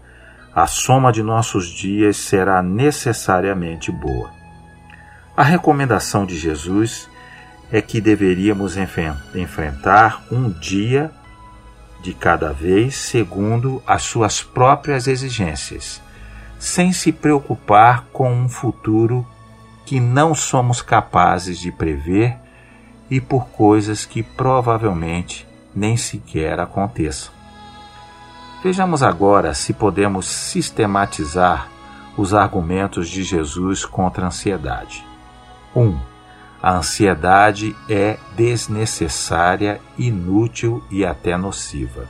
a 0.55 0.69
soma 0.69 1.11
de 1.11 1.21
nossos 1.21 1.67
dias 1.67 2.17
será 2.17 2.63
necessariamente 2.63 3.91
boa. 3.91 4.31
A 5.37 5.43
recomendação 5.43 6.25
de 6.25 6.37
Jesus 6.37 7.11
é 7.75 7.83
que 7.83 8.01
deveríamos 8.01 8.77
enfrentar 8.77 10.23
um 10.31 10.49
dia 10.49 11.11
de 12.01 12.15
cada 12.15 12.53
vez 12.53 12.95
segundo 12.95 13.83
as 13.85 14.03
suas 14.03 14.45
próprias 14.45 15.09
exigências, 15.09 16.01
sem 16.57 16.93
se 16.93 17.11
preocupar 17.11 18.05
com 18.13 18.33
um 18.33 18.49
futuro 18.49 19.27
que 19.85 19.99
não 19.99 20.37
somos 20.37 20.81
capazes 20.81 21.59
de 21.59 21.73
prever 21.73 22.37
e 23.11 23.21
por 23.21 23.49
coisas 23.49 24.07
que 24.07 24.23
provavelmente 24.23 25.45
nem 25.75 25.97
sequer 25.97 26.61
aconteçam. 26.61 27.35
Vejamos 28.63 29.03
agora 29.03 29.53
se 29.53 29.73
podemos 29.73 30.29
sistematizar 30.29 31.69
os 32.17 32.35
argumentos 32.35 33.09
de 33.09 33.25
Jesus 33.25 33.85
contra 33.85 34.23
a 34.23 34.29
ansiedade. 34.29 35.05
1. 35.75 35.83
Um, 35.83 36.14
a 36.65 36.79
ansiedade 36.79 37.77
é 37.91 38.17
desnecessária, 38.35 39.83
inútil 39.99 40.83
e 40.91 41.05
até 41.05 41.37
nociva. 41.37 42.07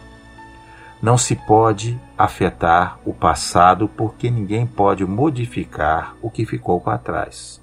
Não 1.03 1.19
se 1.19 1.35
pode 1.35 2.01
afetar 2.17 3.01
o 3.05 3.13
passado 3.13 3.89
porque 3.89 4.31
ninguém 4.31 4.65
pode 4.65 5.05
modificar 5.05 6.15
o 6.23 6.31
que 6.31 6.47
ficou 6.47 6.81
para 6.81 6.99
trás. 6.99 7.61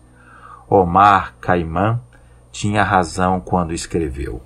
Omar 0.69 1.33
Caimán 1.39 2.01
tinha 2.51 2.83
razão 2.83 3.39
quando 3.39 3.71
escreveu: 3.71 4.41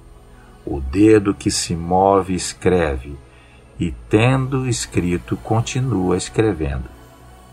O 0.64 0.80
dedo 0.80 1.34
que 1.34 1.50
se 1.50 1.76
move 1.76 2.36
escreve, 2.36 3.18
e 3.80 3.90
tendo 4.08 4.68
escrito 4.68 5.36
continua 5.38 6.16
escrevendo 6.16 6.95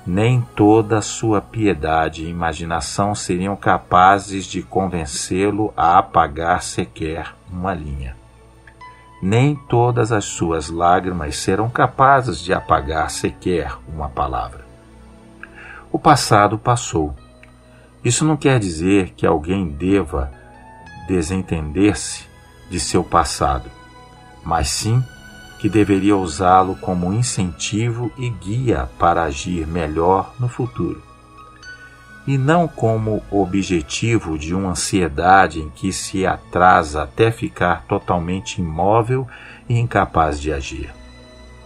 nem 0.06 0.40
toda 0.40 1.00
sua 1.00 1.40
piedade 1.40 2.24
e 2.24 2.28
imaginação 2.28 3.14
seriam 3.14 3.54
capazes 3.54 4.46
de 4.46 4.62
convencê-lo 4.62 5.72
a 5.76 5.98
apagar 5.98 6.62
sequer 6.62 7.34
uma 7.50 7.72
linha. 7.72 8.16
Nem 9.22 9.54
todas 9.54 10.10
as 10.10 10.24
suas 10.24 10.68
lágrimas 10.68 11.36
serão 11.36 11.70
capazes 11.70 12.40
de 12.40 12.52
apagar 12.52 13.10
sequer 13.10 13.76
uma 13.86 14.08
palavra. 14.08 14.66
O 15.92 15.98
passado 15.98 16.58
passou. 16.58 17.14
Isso 18.04 18.24
não 18.24 18.36
quer 18.36 18.58
dizer 18.58 19.10
que 19.10 19.24
alguém 19.24 19.68
deva 19.68 20.32
desentender-se 21.06 22.26
de 22.68 22.80
seu 22.80 23.04
passado, 23.04 23.70
mas 24.42 24.68
sim 24.70 25.04
que 25.62 25.68
deveria 25.68 26.16
usá-lo 26.16 26.74
como 26.74 27.12
incentivo 27.12 28.10
e 28.18 28.28
guia 28.28 28.90
para 28.98 29.22
agir 29.22 29.64
melhor 29.64 30.34
no 30.40 30.48
futuro, 30.48 31.00
e 32.26 32.36
não 32.36 32.66
como 32.66 33.22
objetivo 33.30 34.36
de 34.36 34.56
uma 34.56 34.70
ansiedade 34.70 35.60
em 35.60 35.70
que 35.70 35.92
se 35.92 36.26
atrasa 36.26 37.04
até 37.04 37.30
ficar 37.30 37.84
totalmente 37.84 38.60
imóvel 38.60 39.24
e 39.68 39.78
incapaz 39.78 40.40
de 40.40 40.52
agir. 40.52 40.92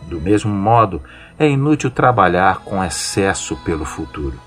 Do 0.02 0.20
mesmo 0.20 0.52
modo, 0.52 1.00
é 1.38 1.48
inútil 1.48 1.90
trabalhar 1.90 2.58
com 2.58 2.84
excesso 2.84 3.56
pelo 3.64 3.86
futuro. 3.86 4.38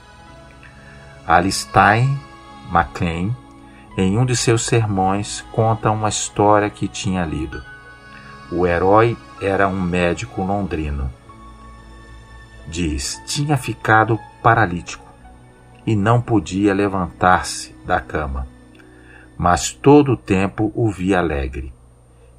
Alistair 1.25 2.07
MacLean, 2.69 3.35
em 3.97 4.15
um 4.15 4.27
de 4.27 4.35
seus 4.35 4.63
sermões, 4.63 5.43
conta 5.51 5.89
uma 5.89 6.07
história 6.07 6.69
que 6.69 6.87
tinha 6.87 7.25
lido. 7.25 7.63
O 8.51 8.65
herói 8.65 9.15
era 9.39 9.67
um 9.67 9.79
médico 9.79 10.41
londrino. 10.41 11.11
Diz: 12.67 13.21
tinha 13.27 13.55
ficado 13.57 14.19
paralítico 14.41 15.05
e 15.85 15.95
não 15.95 16.19
podia 16.19 16.73
levantar-se 16.73 17.75
da 17.85 17.99
cama, 17.99 18.47
mas 19.37 19.71
todo 19.71 20.13
o 20.13 20.17
tempo 20.17 20.71
o 20.75 20.89
via 20.89 21.19
alegre, 21.19 21.71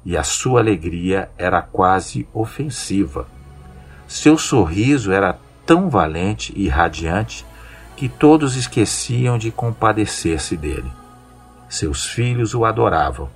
e 0.03 0.17
a 0.17 0.23
sua 0.23 0.59
alegria 0.59 1.29
era 1.37 1.61
quase 1.61 2.27
ofensiva. 2.33 3.27
Seu 4.05 4.37
sorriso 4.37 5.13
era 5.13 5.39
tão 5.65 5.89
valente 5.89 6.53
e 6.55 6.67
radiante 6.67 7.45
que 7.95 8.09
todos 8.09 8.57
esqueciam 8.57 9.37
de 9.37 9.49
compadecer-se 9.49 10.57
dele. 10.57 10.91
Seus 11.69 12.05
filhos 12.05 12.53
o 12.53 12.65
adoravam 12.65 13.29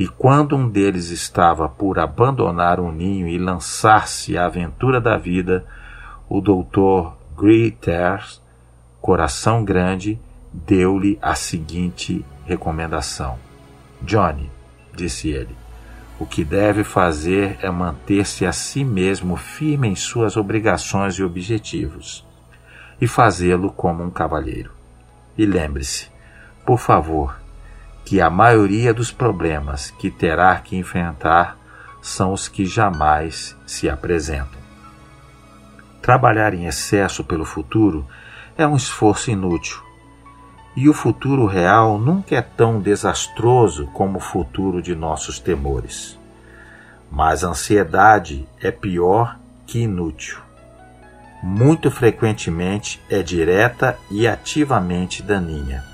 e 0.00 0.08
quando 0.08 0.56
um 0.56 0.66
deles 0.66 1.10
estava 1.10 1.68
por 1.68 1.98
abandonar 1.98 2.80
o 2.80 2.90
ninho 2.90 3.28
e 3.28 3.36
lançar-se 3.36 4.38
à 4.38 4.46
aventura 4.46 4.98
da 4.98 5.18
vida, 5.18 5.66
o 6.26 6.40
doutor 6.40 7.18
Greeters, 7.38 8.42
coração 8.98 9.62
grande, 9.62 10.18
deu-lhe 10.50 11.18
a 11.20 11.34
seguinte 11.34 12.24
recomendação: 12.46 13.38
Johnny, 14.00 14.50
disse 14.96 15.28
ele, 15.28 15.54
o 16.18 16.24
que 16.24 16.44
deve 16.44 16.82
fazer 16.82 17.58
é 17.60 17.70
manter-se 17.70 18.46
a 18.46 18.52
si 18.52 18.82
mesmo 18.82 19.36
firme 19.36 19.86
em 19.86 19.94
suas 19.94 20.34
obrigações 20.34 21.16
e 21.16 21.22
objetivos, 21.22 22.26
e 22.98 23.06
fazê-lo 23.06 23.70
como 23.70 24.02
um 24.02 24.10
cavalheiro. 24.10 24.72
E 25.36 25.44
lembre-se, 25.44 26.08
por 26.64 26.78
favor, 26.78 27.39
que 28.10 28.20
a 28.20 28.28
maioria 28.28 28.92
dos 28.92 29.12
problemas 29.12 29.92
que 29.92 30.10
terá 30.10 30.56
que 30.56 30.76
enfrentar 30.76 31.56
são 32.02 32.32
os 32.32 32.48
que 32.48 32.66
jamais 32.66 33.56
se 33.64 33.88
apresentam. 33.88 34.58
Trabalhar 36.02 36.52
em 36.52 36.66
excesso 36.66 37.22
pelo 37.22 37.44
futuro 37.44 38.04
é 38.58 38.66
um 38.66 38.74
esforço 38.74 39.30
inútil, 39.30 39.80
e 40.74 40.88
o 40.88 40.92
futuro 40.92 41.46
real 41.46 42.00
nunca 42.00 42.34
é 42.34 42.42
tão 42.42 42.80
desastroso 42.80 43.86
como 43.92 44.18
o 44.18 44.20
futuro 44.20 44.82
de 44.82 44.96
nossos 44.96 45.38
temores. 45.38 46.18
Mas 47.08 47.44
a 47.44 47.50
ansiedade 47.50 48.44
é 48.60 48.72
pior 48.72 49.38
que 49.64 49.82
inútil. 49.82 50.40
Muito 51.40 51.92
frequentemente 51.92 53.00
é 53.08 53.22
direta 53.22 53.96
e 54.10 54.26
ativamente 54.26 55.22
daninha. 55.22 55.89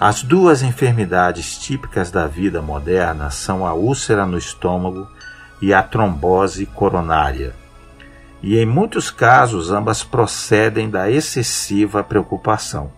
As 0.00 0.22
duas 0.22 0.62
enfermidades 0.62 1.58
típicas 1.58 2.08
da 2.08 2.28
vida 2.28 2.62
moderna 2.62 3.30
são 3.30 3.66
a 3.66 3.74
úlcera 3.74 4.24
no 4.24 4.38
estômago 4.38 5.08
e 5.60 5.74
a 5.74 5.82
trombose 5.82 6.66
coronária. 6.66 7.52
E 8.40 8.56
em 8.56 8.64
muitos 8.64 9.10
casos, 9.10 9.72
ambas 9.72 10.04
procedem 10.04 10.88
da 10.88 11.10
excessiva 11.10 12.04
preocupação. 12.04 12.92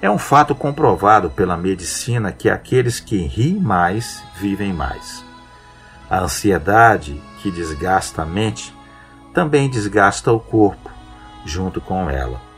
É 0.00 0.10
um 0.10 0.18
fato 0.18 0.56
comprovado 0.56 1.30
pela 1.30 1.56
medicina 1.56 2.32
que 2.32 2.50
aqueles 2.50 2.98
que 2.98 3.18
riem 3.18 3.60
mais 3.60 4.24
vivem 4.40 4.72
mais. 4.72 5.24
A 6.10 6.18
ansiedade, 6.18 7.22
que 7.40 7.48
desgasta 7.48 8.22
a 8.22 8.26
mente, 8.26 8.74
também 9.32 9.70
desgasta 9.70 10.32
o 10.32 10.40
corpo 10.40 10.90
junto 11.46 11.80
com 11.80 12.10
ela 12.10 12.51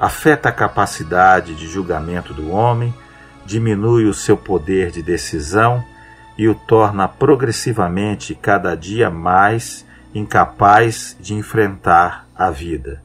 afeta 0.00 0.48
a 0.48 0.52
capacidade 0.52 1.54
de 1.54 1.68
julgamento 1.68 2.32
do 2.32 2.50
homem, 2.50 2.94
diminui 3.44 4.06
o 4.06 4.14
seu 4.14 4.34
poder 4.34 4.90
de 4.90 5.02
decisão 5.02 5.84
e 6.38 6.48
o 6.48 6.54
torna 6.54 7.06
progressivamente 7.06 8.34
cada 8.34 8.74
dia 8.74 9.10
mais 9.10 9.86
incapaz 10.14 11.14
de 11.20 11.34
enfrentar 11.34 12.26
a 12.34 12.50
vida. 12.50 13.02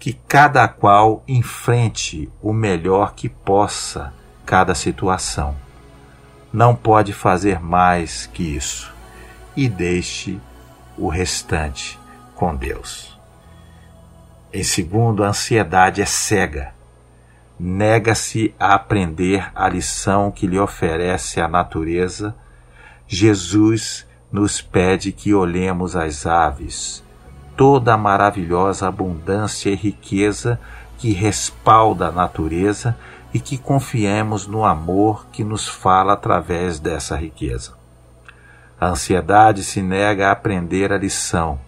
Que 0.00 0.12
cada 0.12 0.66
qual 0.66 1.22
enfrente 1.28 2.28
o 2.42 2.52
melhor 2.52 3.14
que 3.14 3.28
possa 3.28 4.12
cada 4.44 4.74
situação. 4.74 5.54
Não 6.52 6.74
pode 6.74 7.12
fazer 7.12 7.60
mais 7.60 8.26
que 8.26 8.42
isso 8.42 8.92
e 9.56 9.68
deixe 9.68 10.40
o 10.98 11.06
restante 11.06 11.96
com 12.34 12.56
Deus. 12.56 13.09
Em 14.52 14.64
segundo, 14.64 15.22
a 15.22 15.28
ansiedade 15.28 16.02
é 16.02 16.06
cega. 16.06 16.74
Nega-se 17.58 18.52
a 18.58 18.74
aprender 18.74 19.48
a 19.54 19.68
lição 19.68 20.32
que 20.32 20.44
lhe 20.44 20.58
oferece 20.58 21.40
a 21.40 21.46
natureza. 21.46 22.34
Jesus 23.06 24.08
nos 24.32 24.60
pede 24.60 25.12
que 25.12 25.32
olhemos 25.32 25.94
as 25.94 26.26
aves, 26.26 27.04
toda 27.56 27.94
a 27.94 27.96
maravilhosa 27.96 28.88
abundância 28.88 29.70
e 29.70 29.76
riqueza 29.76 30.58
que 30.98 31.12
respalda 31.12 32.08
a 32.08 32.12
natureza 32.12 32.96
e 33.32 33.38
que 33.38 33.56
confiemos 33.56 34.48
no 34.48 34.64
amor 34.64 35.26
que 35.26 35.44
nos 35.44 35.68
fala 35.68 36.14
através 36.14 36.80
dessa 36.80 37.14
riqueza. 37.14 37.74
A 38.80 38.88
ansiedade 38.88 39.62
se 39.62 39.80
nega 39.80 40.28
a 40.28 40.32
aprender 40.32 40.92
a 40.92 40.98
lição 40.98 41.60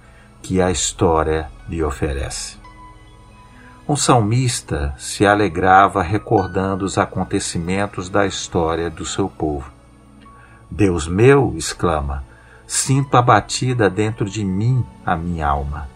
que 0.43 0.61
a 0.61 0.71
história 0.71 1.49
lhe 1.69 1.83
oferece. 1.83 2.62
Um 3.89 3.97
salmista 3.97 4.95
se 4.97 5.27
alegrava 5.27 6.03
recordando 6.03 6.85
os 6.85 6.99
acontecimentos 6.99 8.09
da 8.09 8.25
história 8.25 8.89
do 8.89 9.05
seu 9.05 9.29
povo. 9.29 9.73
Deus 10.71 11.09
meu, 11.09 11.55
exclama, 11.57 12.25
sinto 12.65 13.17
abatida 13.17 13.91
dentro 13.91 14.31
de 14.31 14.45
mim 14.45 14.85
a 15.05 15.17
minha 15.17 15.49
alma. 15.49 15.91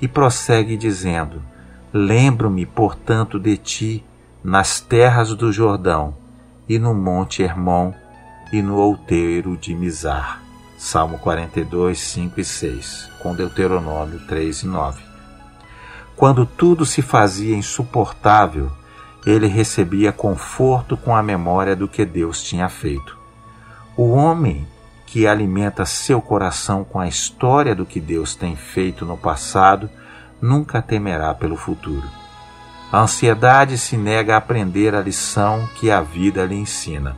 e 0.00 0.06
prossegue 0.06 0.76
dizendo: 0.76 1.42
Lembro-me, 1.92 2.64
portanto, 2.64 3.38
de 3.38 3.56
ti 3.56 4.04
nas 4.42 4.80
terras 4.80 5.34
do 5.34 5.52
Jordão, 5.52 6.14
e 6.68 6.78
no 6.78 6.94
monte 6.94 7.42
Hermon, 7.42 7.92
e 8.52 8.62
no 8.62 8.76
outeiro 8.76 9.56
de 9.56 9.74
Mizar. 9.74 10.40
Salmo 10.78 11.18
42, 11.18 11.98
5 11.98 12.40
e 12.40 12.44
6, 12.44 13.10
com 13.20 13.34
Deuteronômio 13.34 14.20
3 14.28 14.62
e 14.62 14.66
9. 14.66 15.07
Quando 16.18 16.44
tudo 16.44 16.84
se 16.84 17.00
fazia 17.00 17.56
insuportável, 17.56 18.72
ele 19.24 19.46
recebia 19.46 20.10
conforto 20.10 20.96
com 20.96 21.14
a 21.14 21.22
memória 21.22 21.76
do 21.76 21.86
que 21.86 22.04
Deus 22.04 22.42
tinha 22.42 22.68
feito. 22.68 23.16
O 23.96 24.10
homem 24.10 24.66
que 25.06 25.28
alimenta 25.28 25.86
seu 25.86 26.20
coração 26.20 26.82
com 26.82 26.98
a 26.98 27.06
história 27.06 27.72
do 27.72 27.86
que 27.86 28.00
Deus 28.00 28.34
tem 28.34 28.56
feito 28.56 29.06
no 29.06 29.16
passado 29.16 29.88
nunca 30.42 30.82
temerá 30.82 31.32
pelo 31.34 31.56
futuro. 31.56 32.08
A 32.90 33.02
ansiedade 33.02 33.78
se 33.78 33.96
nega 33.96 34.34
a 34.34 34.38
aprender 34.38 34.96
a 34.96 35.00
lição 35.00 35.68
que 35.76 35.88
a 35.88 36.00
vida 36.00 36.44
lhe 36.44 36.56
ensina. 36.56 37.16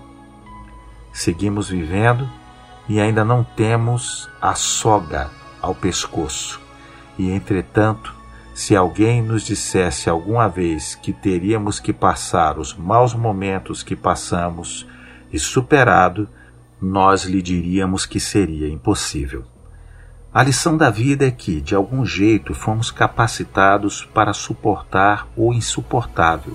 Seguimos 1.11 1.71
vivendo 1.71 2.29
e 2.87 3.01
ainda 3.01 3.25
não 3.25 3.43
temos 3.43 4.29
a 4.43 4.55
soga 4.55 5.31
ao 5.63 5.75
pescoço. 5.75 6.61
E 7.19 7.31
entretanto, 7.31 8.20
se 8.61 8.77
alguém 8.77 9.23
nos 9.23 9.43
dissesse 9.43 10.11
alguma 10.11 10.47
vez 10.47 10.95
que 10.95 11.15
teríamos 11.15 11.81
que 11.81 11.95
passar 11.95 12.59
os 12.59 12.75
maus 12.75 13.15
momentos 13.15 13.83
que 13.83 13.97
passamos 13.97 14.87
e 15.33 15.39
superado, 15.39 16.29
nós 16.79 17.25
lhe 17.25 17.41
diríamos 17.41 18.05
que 18.05 18.21
seria 18.21 18.69
impossível. 18.69 19.47
A 20.31 20.43
lição 20.43 20.77
da 20.77 20.91
vida 20.91 21.27
é 21.27 21.31
que, 21.31 21.59
de 21.59 21.75
algum 21.75 22.05
jeito, 22.05 22.53
fomos 22.53 22.91
capacitados 22.91 24.05
para 24.13 24.35
suportar 24.35 25.27
o 25.35 25.55
insuportável 25.55 26.55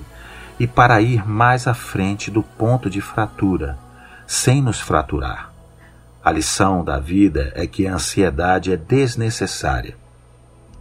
e 0.60 0.68
para 0.68 1.02
ir 1.02 1.28
mais 1.28 1.66
à 1.66 1.74
frente 1.74 2.30
do 2.30 2.44
ponto 2.44 2.88
de 2.88 3.02
fratura, 3.02 3.80
sem 4.28 4.62
nos 4.62 4.80
fraturar. 4.80 5.52
A 6.24 6.32
lição 6.32 6.84
da 6.86 7.00
vida 7.00 7.52
é 7.56 7.66
que 7.66 7.88
a 7.88 7.96
ansiedade 7.96 8.72
é 8.72 8.78
desnecessária. 8.78 10.05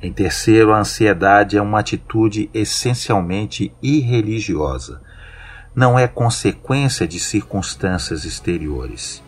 Em 0.04 0.12
terceiro, 0.12 0.70
a 0.70 0.80
ansiedade 0.80 1.56
é 1.56 1.62
uma 1.62 1.80
atitude 1.80 2.50
essencialmente 2.52 3.72
irreligiosa. 3.82 5.00
Não 5.74 5.98
é 5.98 6.06
consequência 6.06 7.08
de 7.08 7.18
circunstâncias 7.18 8.26
exteriores. 8.26 9.22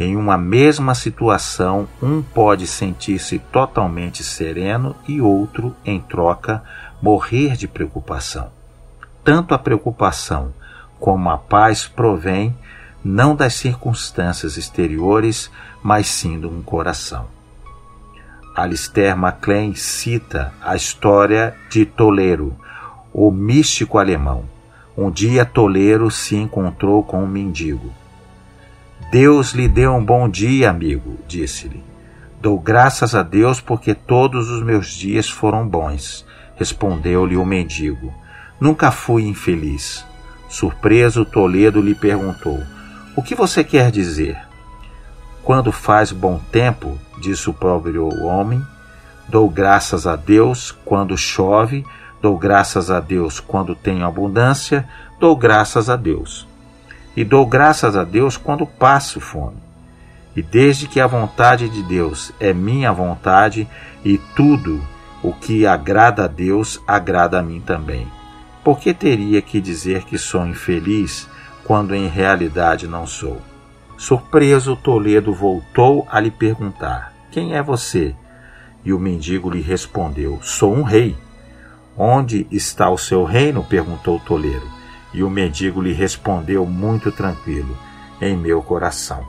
Em 0.00 0.16
uma 0.16 0.38
mesma 0.38 0.94
situação, 0.94 1.86
um 2.02 2.22
pode 2.22 2.66
sentir-se 2.66 3.38
totalmente 3.38 4.24
sereno 4.24 4.96
e 5.06 5.20
outro, 5.20 5.76
em 5.84 6.00
troca, 6.00 6.62
morrer 7.02 7.54
de 7.54 7.68
preocupação. 7.68 8.50
Tanto 9.22 9.52
a 9.52 9.58
preocupação 9.58 10.54
como 10.98 11.28
a 11.28 11.36
paz 11.36 11.86
provém 11.86 12.56
não 13.04 13.36
das 13.36 13.52
circunstâncias 13.56 14.56
exteriores, 14.56 15.50
mas 15.82 16.06
sim 16.06 16.40
de 16.40 16.46
um 16.46 16.62
coração. 16.62 17.33
Alistair 18.54 19.16
MacLean 19.16 19.74
cita 19.74 20.54
a 20.62 20.76
história 20.76 21.56
de 21.68 21.84
Toledo, 21.84 22.56
o 23.12 23.28
místico 23.28 23.98
alemão. 23.98 24.44
Um 24.96 25.10
dia 25.10 25.44
Toledo 25.44 26.08
se 26.08 26.36
encontrou 26.36 27.02
com 27.02 27.24
um 27.24 27.26
mendigo. 27.26 27.92
Deus 29.10 29.50
lhe 29.50 29.66
deu 29.66 29.92
um 29.92 30.04
bom 30.04 30.28
dia, 30.28 30.70
amigo, 30.70 31.18
disse-lhe. 31.26 31.82
Dou 32.40 32.56
graças 32.56 33.12
a 33.16 33.24
Deus 33.24 33.60
porque 33.60 33.92
todos 33.92 34.48
os 34.48 34.62
meus 34.62 34.94
dias 34.94 35.28
foram 35.28 35.66
bons, 35.66 36.24
respondeu-lhe 36.54 37.36
o 37.36 37.44
mendigo. 37.44 38.14
Nunca 38.60 38.92
fui 38.92 39.24
infeliz. 39.24 40.04
Surpreso, 40.48 41.24
Toledo 41.24 41.80
lhe 41.80 41.94
perguntou: 41.94 42.62
O 43.16 43.22
que 43.22 43.34
você 43.34 43.64
quer 43.64 43.90
dizer? 43.90 44.38
Quando 45.44 45.70
faz 45.70 46.10
bom 46.10 46.40
tempo, 46.50 46.98
disse 47.20 47.50
o 47.50 47.52
pobre 47.52 47.98
homem, 47.98 48.62
dou 49.28 49.48
graças 49.48 50.06
a 50.06 50.16
Deus 50.16 50.72
quando 50.84 51.18
chove, 51.18 51.84
dou 52.22 52.38
graças 52.38 52.90
a 52.90 52.98
Deus 52.98 53.40
quando 53.40 53.74
tenho 53.74 54.06
abundância, 54.06 54.88
dou 55.20 55.36
graças 55.36 55.90
a 55.90 55.96
Deus 55.96 56.46
e 57.16 57.24
dou 57.24 57.46
graças 57.46 57.96
a 57.96 58.04
Deus 58.04 58.36
quando 58.36 58.66
passo 58.66 59.20
fome. 59.20 59.62
E 60.34 60.42
desde 60.42 60.88
que 60.88 61.00
a 61.00 61.06
vontade 61.06 61.68
de 61.68 61.82
Deus 61.82 62.32
é 62.40 62.52
minha 62.52 62.92
vontade 62.92 63.68
e 64.04 64.18
tudo 64.34 64.82
o 65.22 65.32
que 65.32 65.66
agrada 65.66 66.24
a 66.24 66.26
Deus 66.26 66.80
agrada 66.86 67.38
a 67.38 67.42
mim 67.42 67.60
também. 67.60 68.08
Por 68.64 68.80
que 68.80 68.92
teria 68.92 69.40
que 69.40 69.60
dizer 69.60 70.04
que 70.04 70.18
sou 70.18 70.46
infeliz 70.46 71.28
quando 71.64 71.94
em 71.94 72.08
realidade 72.08 72.88
não 72.88 73.06
sou? 73.06 73.40
Surpreso, 73.96 74.76
Toledo 74.76 75.32
voltou 75.32 76.06
a 76.10 76.20
lhe 76.20 76.30
perguntar: 76.30 77.12
Quem 77.30 77.54
é 77.54 77.62
você? 77.62 78.14
E 78.84 78.92
o 78.92 78.98
mendigo 78.98 79.50
lhe 79.50 79.60
respondeu: 79.60 80.38
Sou 80.42 80.74
um 80.74 80.82
rei. 80.82 81.16
Onde 81.96 82.46
está 82.50 82.90
o 82.90 82.98
seu 82.98 83.24
reino? 83.24 83.62
perguntou 83.62 84.18
Toledo. 84.18 84.66
E 85.12 85.22
o 85.22 85.30
mendigo 85.30 85.80
lhe 85.80 85.92
respondeu 85.92 86.66
muito 86.66 87.12
tranquilo: 87.12 87.76
Em 88.20 88.36
meu 88.36 88.62
coração. 88.62 89.24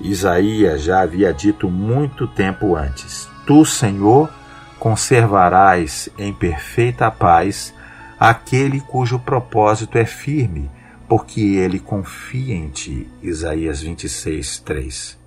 Isaías 0.00 0.82
já 0.82 1.02
havia 1.02 1.32
dito 1.32 1.68
muito 1.68 2.26
tempo 2.26 2.76
antes: 2.76 3.28
Tu, 3.46 3.64
Senhor, 3.64 4.30
conservarás 4.78 6.08
em 6.16 6.32
perfeita 6.32 7.10
paz 7.10 7.74
aquele 8.18 8.80
cujo 8.80 9.18
propósito 9.18 9.98
é 9.98 10.04
firme, 10.04 10.70
porque 11.10 11.42
ele 11.42 11.78
confia 11.78 12.54
em 12.54 12.70
ti. 12.70 13.06
Isaías 13.20 13.82
26, 13.82 14.60
3. 14.60 15.18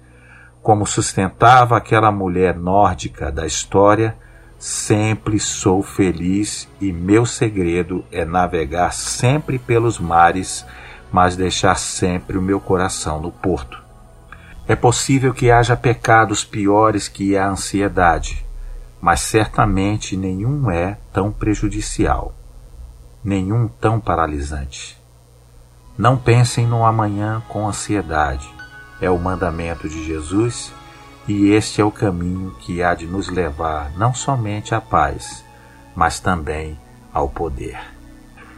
Como 0.63 0.87
sustentava 0.87 1.77
aquela 1.77 2.11
mulher 2.11 2.57
nórdica 2.57 3.31
da 3.31 3.45
história, 3.45 4.17
Sempre 4.65 5.41
sou 5.41 5.83
feliz 5.83 6.69
e 6.79 6.93
meu 6.93 7.25
segredo 7.25 8.05
é 8.09 8.23
navegar 8.23 8.93
sempre 8.93 9.59
pelos 9.59 9.99
mares, 9.99 10.65
mas 11.11 11.35
deixar 11.35 11.75
sempre 11.75 12.37
o 12.37 12.41
meu 12.41 12.61
coração 12.61 13.19
no 13.19 13.29
porto. 13.29 13.77
É 14.65 14.73
possível 14.73 15.33
que 15.33 15.51
haja 15.51 15.75
pecados 15.75 16.45
piores 16.45 17.09
que 17.09 17.35
a 17.35 17.45
ansiedade, 17.45 18.45
mas 19.01 19.19
certamente 19.19 20.15
nenhum 20.15 20.71
é 20.71 20.97
tão 21.11 21.29
prejudicial, 21.29 22.33
nenhum 23.21 23.67
tão 23.67 23.99
paralisante. 23.99 25.02
Não 25.97 26.17
pensem 26.17 26.65
no 26.65 26.85
amanhã 26.85 27.41
com 27.47 27.67
ansiedade. 27.67 28.49
É 28.99 29.09
o 29.09 29.19
mandamento 29.19 29.87
de 29.87 30.03
Jesus 30.03 30.73
e 31.27 31.51
este 31.51 31.81
é 31.81 31.83
o 31.85 31.91
caminho 31.91 32.55
que 32.59 32.81
há 32.81 32.95
de 32.95 33.05
nos 33.05 33.29
levar 33.29 33.91
não 33.95 34.13
somente 34.13 34.73
à 34.73 34.81
paz, 34.81 35.45
mas 35.95 36.19
também 36.19 36.79
ao 37.13 37.29
poder. 37.29 37.79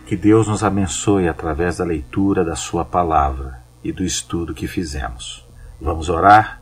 Que 0.06 0.16
Deus 0.16 0.48
nos 0.48 0.64
abençoe 0.64 1.28
através 1.28 1.78
da 1.78 1.84
leitura 1.84 2.46
da 2.46 2.56
Sua 2.56 2.86
palavra 2.86 3.60
e 3.84 3.92
do 3.92 4.04
estudo 4.04 4.54
que 4.54 4.68
fizemos. 4.68 5.46
Vamos 5.82 6.08
orar? 6.08 6.62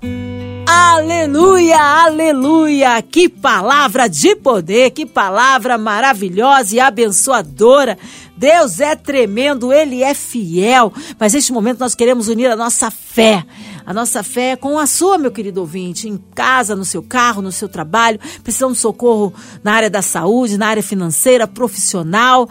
Aleluia, 0.68 1.73
aleluia! 2.14 3.02
Que 3.02 3.28
palavra 3.28 4.08
de 4.08 4.36
poder, 4.36 4.92
que 4.92 5.06
palavra 5.06 5.78
maravilhosa 5.78 6.76
e 6.76 6.80
abençoadora. 6.80 7.98
Deus 8.38 8.80
é 8.80 8.96
tremendo, 8.96 9.74
Ele 9.74 10.04
é 10.04 10.14
fiel. 10.14 10.94
Mas 11.20 11.34
neste 11.34 11.52
momento 11.52 11.80
nós 11.80 11.96
queremos 11.96 12.28
unir 12.28 12.52
a 12.52 12.56
nossa 12.56 12.92
fé. 12.92 13.44
A 13.86 13.94
nossa 13.94 14.24
fé 14.24 14.56
com 14.56 14.78
a 14.78 14.86
sua, 14.86 15.18
meu 15.18 15.32
querido 15.32 15.60
ouvinte, 15.60 16.08
em 16.08 16.18
casa, 16.34 16.76
no 16.76 16.86
seu 16.86 17.02
carro, 17.02 17.42
no 17.42 17.52
seu 17.52 17.68
trabalho, 17.68 18.20
precisando 18.44 18.74
de 18.74 18.80
socorro 18.80 19.34
na 19.64 19.74
área 19.74 19.90
da 19.90 20.02
saúde, 20.02 20.58
na 20.58 20.68
área 20.68 20.84
financeira, 20.84 21.48
profissional, 21.48 22.48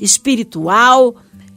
espiritual 0.00 1.16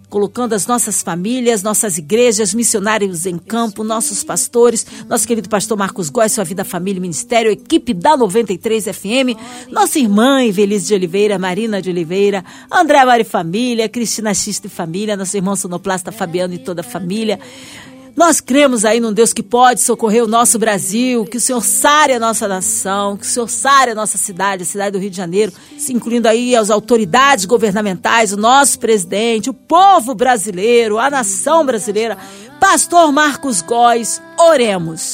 colocando 0.09 0.53
as 0.53 0.65
nossas 0.65 1.01
famílias, 1.01 1.63
nossas 1.63 1.97
igrejas, 1.97 2.53
missionários 2.53 3.25
em 3.25 3.37
campo, 3.37 3.83
nossos 3.83 4.23
pastores, 4.23 4.85
nosso 5.07 5.27
querido 5.27 5.49
pastor 5.49 5.77
Marcos 5.77 6.09
Góes, 6.09 6.31
sua 6.31 6.43
vida, 6.43 6.63
família 6.63 6.99
e 6.99 7.01
ministério, 7.01 7.51
equipe 7.51 7.93
da 7.93 8.15
93 8.15 8.85
FM, 8.85 9.37
nossa 9.71 9.99
irmã 9.99 10.43
Evelise 10.43 10.87
de 10.87 10.93
Oliveira, 10.93 11.37
Marina 11.37 11.81
de 11.81 11.89
Oliveira, 11.89 12.43
André 12.71 13.03
Mari 13.03 13.23
Família, 13.23 13.89
Cristina 13.89 14.33
Xista 14.33 14.67
e 14.67 14.69
Família, 14.69 15.17
nosso 15.17 15.35
irmão 15.35 15.55
sonoplasta 15.55 16.11
Fabiano 16.11 16.53
e 16.53 16.59
toda 16.59 16.81
a 16.81 16.83
família. 16.83 17.39
Nós 18.17 18.41
cremos 18.41 18.83
aí 18.83 18.99
num 18.99 19.13
Deus 19.13 19.31
que 19.31 19.43
pode 19.43 19.79
socorrer 19.79 20.23
o 20.23 20.27
nosso 20.27 20.57
Brasil, 20.57 21.23
que 21.23 21.37
o 21.37 21.39
Senhor 21.39 21.61
sare 21.61 22.13
a 22.13 22.19
nossa 22.19 22.47
nação, 22.47 23.15
que 23.15 23.23
o 23.23 23.29
Senhor 23.29 23.47
sare 23.47 23.91
a 23.91 23.95
nossa 23.95 24.17
cidade, 24.17 24.63
a 24.63 24.65
cidade 24.65 24.93
do 24.93 24.97
Rio 24.97 25.11
de 25.11 25.15
Janeiro, 25.15 25.53
incluindo 25.87 26.27
aí 26.27 26.55
as 26.55 26.71
autoridades 26.71 27.45
governamentais, 27.45 28.33
o 28.33 28.37
nosso 28.37 28.79
presidente, 28.79 29.51
o 29.51 29.53
povo 29.53 30.15
brasileiro, 30.15 30.97
a 30.97 31.11
nação 31.11 31.63
brasileira. 31.63 32.17
Pastor 32.59 33.11
Marcos 33.11 33.61
Góes, 33.61 34.19
oremos. 34.39 35.13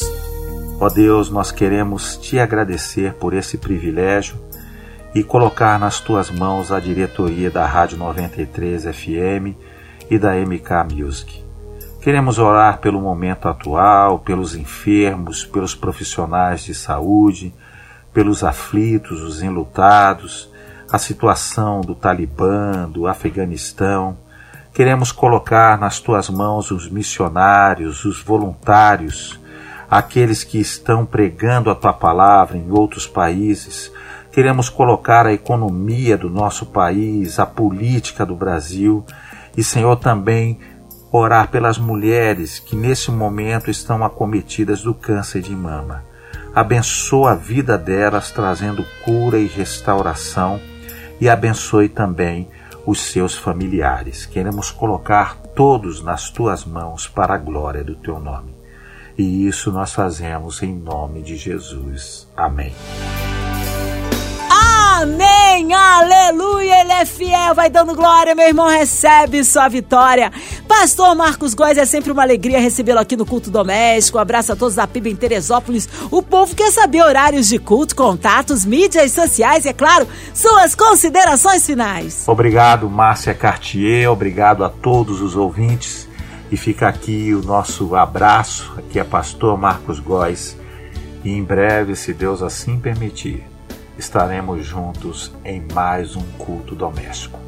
Ó 0.79 0.87
Deus, 0.87 1.29
nós 1.29 1.51
queremos 1.51 2.15
te 2.15 2.39
agradecer 2.39 3.15
por 3.15 3.33
esse 3.33 3.57
privilégio 3.57 4.39
e 5.13 5.21
colocar 5.21 5.77
nas 5.77 5.99
tuas 5.99 6.31
mãos 6.31 6.71
a 6.71 6.79
diretoria 6.79 7.51
da 7.51 7.65
Rádio 7.65 7.97
93 7.97 8.83
FM 8.83 9.59
e 10.09 10.17
da 10.17 10.35
MK 10.35 10.95
Music. 10.95 11.42
Queremos 12.03 12.37
orar 12.37 12.79
pelo 12.79 12.99
momento 12.99 13.47
atual, 13.47 14.19
pelos 14.19 14.55
enfermos, 14.55 15.45
pelos 15.45 15.73
profissionais 15.73 16.61
de 16.61 16.75
saúde, 16.75 17.53
pelos 18.13 18.43
aflitos, 18.43 19.21
os 19.21 19.41
enlutados, 19.41 20.51
a 20.91 20.97
situação 20.97 21.79
do 21.79 21.95
Talibã, 21.95 22.89
do 22.89 23.07
Afeganistão. 23.07 24.17
Queremos 24.73 25.13
colocar 25.13 25.79
nas 25.79 26.01
tuas 26.01 26.29
mãos 26.29 26.71
os 26.71 26.89
missionários, 26.89 28.03
os 28.03 28.21
voluntários, 28.21 29.39
aqueles 29.89 30.43
que 30.43 30.59
estão 30.59 31.05
pregando 31.05 31.71
a 31.71 31.75
tua 31.75 31.93
palavra 31.93 32.57
em 32.57 32.69
outros 32.69 33.07
países. 33.07 33.89
Queremos 34.29 34.67
colocar 34.67 35.25
a 35.25 35.31
economia 35.31 36.17
do 36.17 36.29
nosso 36.29 36.65
país, 36.65 37.39
a 37.39 37.45
política 37.45 38.25
do 38.25 38.35
Brasil 38.35 39.05
e, 39.55 39.63
Senhor, 39.63 39.95
também 39.95 40.59
orar 41.13 41.49
pelas 41.49 41.77
mulheres 41.77 42.57
que 42.57 42.75
nesse 42.75 43.11
momento 43.11 43.69
estão 43.69 44.03
acometidas 44.03 44.81
do 44.81 44.95
câncer 44.95 45.43
de 45.43 45.55
mama. 45.55 46.03
Abençoa 46.55 47.33
a 47.33 47.35
vida 47.35 47.77
delas, 47.77 48.31
trazendo 48.31 48.83
cura 49.05 49.37
e 49.37 49.45
restauração, 49.45 50.59
e 51.21 51.29
abençoe 51.29 51.87
também 51.87 52.49
os 52.83 52.99
seus 52.99 53.37
familiares. 53.37 54.25
Queremos 54.25 54.71
colocar 54.71 55.37
todos 55.55 56.03
nas 56.03 56.31
tuas 56.31 56.65
mãos 56.65 57.07
para 57.07 57.35
a 57.35 57.37
glória 57.37 57.83
do 57.83 57.95
teu 57.95 58.19
nome. 58.19 58.55
E 59.15 59.47
isso 59.47 59.71
nós 59.71 59.93
fazemos 59.93 60.63
em 60.63 60.73
nome 60.73 61.21
de 61.21 61.37
Jesus. 61.37 62.27
Amém. 62.35 62.73
Amém, 65.03 65.73
aleluia, 65.73 66.79
ele 66.79 66.93
é 66.93 67.03
fiel, 67.03 67.53
vai 67.53 67.69
dando 67.69 67.93
glória, 67.93 68.33
meu 68.33 68.47
irmão, 68.47 68.69
recebe 68.69 69.43
sua 69.43 69.67
vitória. 69.67 70.31
Pastor 70.65 71.13
Marcos 71.13 71.53
Góes, 71.53 71.77
é 71.77 71.83
sempre 71.83 72.13
uma 72.13 72.21
alegria 72.21 72.57
recebê-lo 72.57 72.99
aqui 72.99 73.17
no 73.17 73.25
Culto 73.25 73.51
Doméstico. 73.51 74.17
Um 74.17 74.21
abraço 74.21 74.53
a 74.53 74.55
todos 74.55 74.75
da 74.75 74.87
PIB 74.87 75.09
em 75.09 75.15
Teresópolis. 75.17 75.89
O 76.09 76.21
povo 76.23 76.55
quer 76.55 76.71
saber 76.71 77.03
horários 77.03 77.49
de 77.49 77.59
culto, 77.59 77.97
contatos, 77.97 78.63
mídias 78.63 79.11
sociais 79.11 79.65
e, 79.65 79.69
é 79.69 79.73
claro, 79.73 80.07
suas 80.33 80.73
considerações 80.73 81.65
finais. 81.65 82.23
Obrigado, 82.25 82.89
Márcia 82.89 83.33
Cartier, 83.33 84.09
obrigado 84.09 84.63
a 84.63 84.69
todos 84.69 85.19
os 85.19 85.35
ouvintes. 85.35 86.07
E 86.49 86.55
fica 86.55 86.87
aqui 86.87 87.33
o 87.33 87.43
nosso 87.43 87.93
abraço, 87.93 88.73
aqui 88.77 88.97
é 88.97 89.03
Pastor 89.03 89.57
Marcos 89.57 89.99
Góes. 89.99 90.55
E 91.25 91.29
em 91.29 91.43
breve, 91.43 91.93
se 91.93 92.13
Deus 92.13 92.41
assim 92.41 92.79
permitir, 92.79 93.43
estaremos 93.97 94.65
juntos 94.65 95.31
em 95.43 95.61
mais 95.73 96.15
um 96.15 96.23
culto 96.37 96.75
doméstico. 96.75 97.39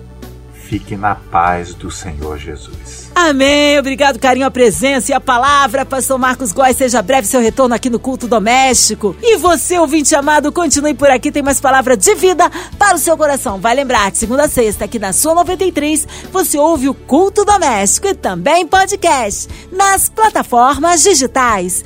Fique 0.66 0.98
na 0.98 1.14
paz 1.14 1.76
do 1.76 1.92
Senhor 1.92 2.40
Jesus. 2.40 3.12
Amém. 3.14 3.78
Obrigado, 3.78 4.18
carinho, 4.18 4.48
a 4.48 4.52
presença 4.52 5.12
e 5.12 5.14
a 5.14 5.20
palavra. 5.20 5.86
Pastor 5.86 6.18
Marcos 6.18 6.52
Góes, 6.52 6.76
seja 6.76 7.04
breve 7.04 7.28
seu 7.28 7.40
retorno 7.40 7.76
aqui 7.76 7.88
no 7.88 8.00
culto 8.00 8.28
doméstico. 8.28 9.16
E 9.22 9.38
você, 9.38 9.78
ouvinte 9.78 10.16
amado, 10.16 10.52
continue 10.52 10.96
por 10.96 11.10
aqui, 11.12 11.32
tem 11.32 11.44
mais 11.44 11.62
palavra 11.62 11.96
de 11.96 12.16
vida 12.16 12.50
para 12.80 12.96
o 12.96 13.00
seu 13.00 13.16
coração. 13.16 13.60
Vai 13.60 13.76
lembrar, 13.76 14.10
de 14.10 14.18
segunda 14.18 14.46
a 14.46 14.50
sexta, 14.50 14.86
aqui 14.86 14.98
na 14.98 15.14
sua 15.14 15.36
93, 15.36 16.08
você 16.32 16.58
ouve 16.58 16.90
o 16.90 16.96
culto 16.96 17.46
doméstico 17.46 18.08
e 18.08 18.16
também 18.16 18.66
podcast 18.66 19.48
nas 19.72 20.10
plataformas 20.10 21.04
digitais. 21.04 21.86